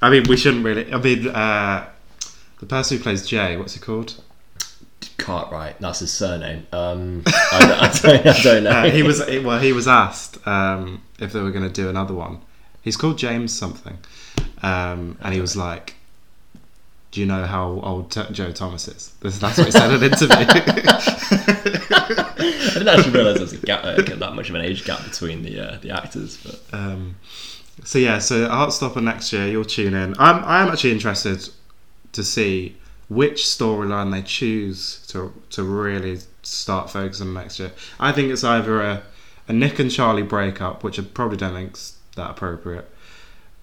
[0.00, 0.92] I mean, we shouldn't really.
[0.92, 1.88] I mean, uh,
[2.60, 4.22] the person who plays Jay, what's he called?
[5.18, 6.66] Cartwright, that's his surname.
[6.72, 8.70] Um, I, I don't, I don't know.
[8.70, 9.58] Uh, he was well.
[9.58, 12.40] He was asked um, if they were going to do another one.
[12.82, 13.98] He's called James something,
[14.62, 15.94] um, and he was like,
[17.10, 20.12] "Do you know how old T- Joe Thomas is?" That's what he said in an
[20.12, 21.46] interview.
[22.70, 25.04] I didn't actually realise there was a gap, uh, that much of an age gap
[25.04, 26.36] between the uh, the actors.
[26.36, 27.16] But um,
[27.84, 29.46] so yeah, so Heartstopper next year.
[29.46, 30.14] You'll tune in.
[30.18, 31.48] I'm I'm actually interested
[32.12, 32.76] to see
[33.08, 37.72] which storyline they choose to to really start focusing on next year.
[37.98, 39.02] I think it's either a,
[39.48, 42.88] a Nick and Charlie breakup, which I probably don't think's that appropriate,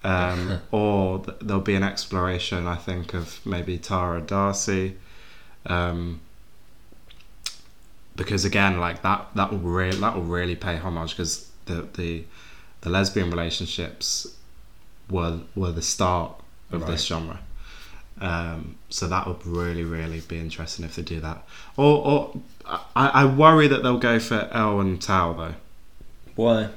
[0.04, 2.66] um, or th- there'll be an exploration.
[2.66, 4.96] I think of maybe Tara Darcy,
[5.66, 6.20] um,
[8.20, 12.24] because again, like that that will really that will really pay homage because the the
[12.82, 14.36] the lesbian relationships
[15.08, 16.34] were were the start
[16.70, 17.40] of this genre.
[18.20, 21.42] Um, so that would really, really be interesting if they do that.
[21.78, 22.40] Or, or
[22.94, 25.54] I, I worry that they'll go for Elle and Tao though,
[26.36, 26.68] why?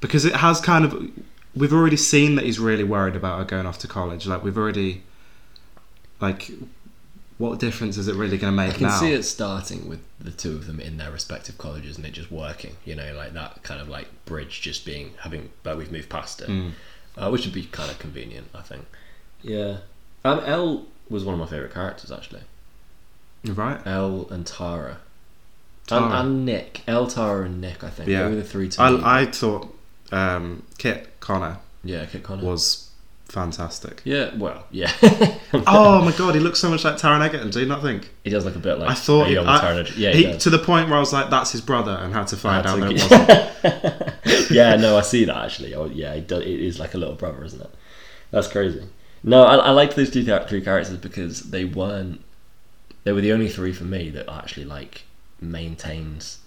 [0.00, 1.10] because it has kind of.
[1.54, 4.26] We've already seen that he's really worried about her going off to college.
[4.26, 5.02] Like we've already,
[6.20, 6.50] like,
[7.38, 8.74] what difference is it really going to make?
[8.74, 8.98] I can now?
[8.98, 12.30] see it starting with the two of them in their respective colleges and it just
[12.30, 12.76] working.
[12.84, 16.40] You know, like that kind of like bridge just being having, but we've moved past
[16.42, 16.72] it, Mm.
[17.16, 18.84] uh, which would be kind of convenient, I think.
[19.42, 19.78] Yeah,
[20.24, 22.42] um, Elle was one of my favorite characters actually.
[23.44, 23.80] Right?
[23.86, 24.98] Elle and Tara.
[25.86, 26.04] Tara.
[26.04, 26.82] And, and Nick.
[26.88, 27.82] Elle, Tara, and Nick.
[27.84, 28.24] I think Yeah.
[28.24, 28.68] they were the three.
[28.70, 28.82] To.
[28.82, 29.74] I, I thought
[30.10, 32.44] um, Kit Connor yeah, Kit Connor.
[32.44, 32.87] was
[33.28, 34.02] fantastic.
[34.04, 34.92] Yeah, well, yeah.
[35.52, 37.50] oh my god, he looks so much like Taron Egerton.
[37.50, 38.10] Do you not think?
[38.24, 39.86] he does look a bit like I thought he, I-.
[39.96, 42.26] Yeah, he- he to the point where I was like, "That's his brother," and had
[42.28, 44.50] to find out that That's it wasn't.
[44.50, 45.74] yeah, no, I see that actually.
[45.74, 47.70] Oh, yeah, it, does, it is like a little brother, isn't it?
[48.30, 48.86] That's crazy.
[49.22, 52.22] No, I, I liked those two three characters because they weren't.
[53.04, 55.02] They were the only three for me that actually like
[55.40, 56.38] maintains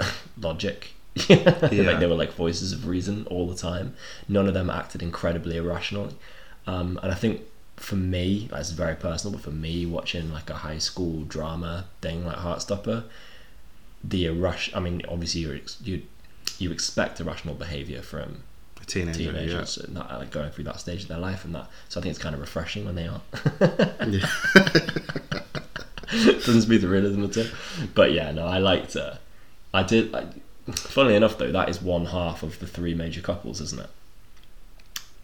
[0.40, 0.92] logic.
[1.28, 1.60] Like
[2.00, 3.94] they were like voices of reason all the time.
[4.28, 6.14] None of them acted incredibly irrationally,
[6.66, 7.42] um, and I think
[7.76, 9.32] for me, that's very personal.
[9.36, 13.04] But for me, watching like a high school drama thing like Heartstopper,
[14.02, 14.70] the irrash.
[14.74, 16.02] I mean, obviously you you
[16.58, 18.42] you expect irrational behavior from
[18.80, 21.68] A teenager, teenagers and that, like going through that stage of their life and that.
[21.88, 23.20] So I think it's kind of refreshing when they are.
[24.08, 24.26] yeah.
[26.10, 27.44] Doesn't speak the realism at all.
[27.94, 29.18] But yeah, no, I liked her.
[29.74, 30.14] I did.
[30.14, 30.26] I,
[30.74, 33.90] funnily enough, though, that is one half of the three major couples, isn't it?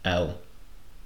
[0.05, 0.37] Elle,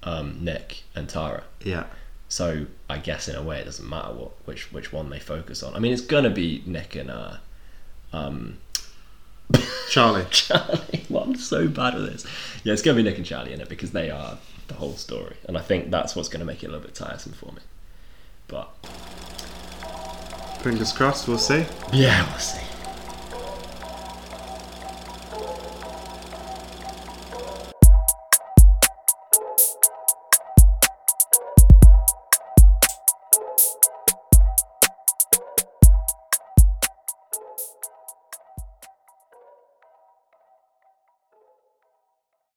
[0.03, 1.43] um, Nick, and Tara.
[1.63, 1.85] yeah.
[2.29, 5.63] So I guess in a way it doesn't matter what which which one they focus
[5.63, 5.73] on.
[5.75, 7.37] I mean, it's gonna be Nick and uh,
[8.11, 8.57] um,
[9.89, 10.25] Charlie.
[10.31, 11.05] Charlie.
[11.09, 12.25] Well, I'm so bad at this.
[12.65, 15.37] Yeah, it's gonna be Nick and Charlie in it because they are the whole story,
[15.47, 17.61] and I think that's what's gonna make it a little bit tiresome for me.
[18.49, 18.67] But
[20.61, 21.29] Fingers crossed.
[21.29, 21.65] We'll see.
[21.93, 22.66] yeah, we'll see.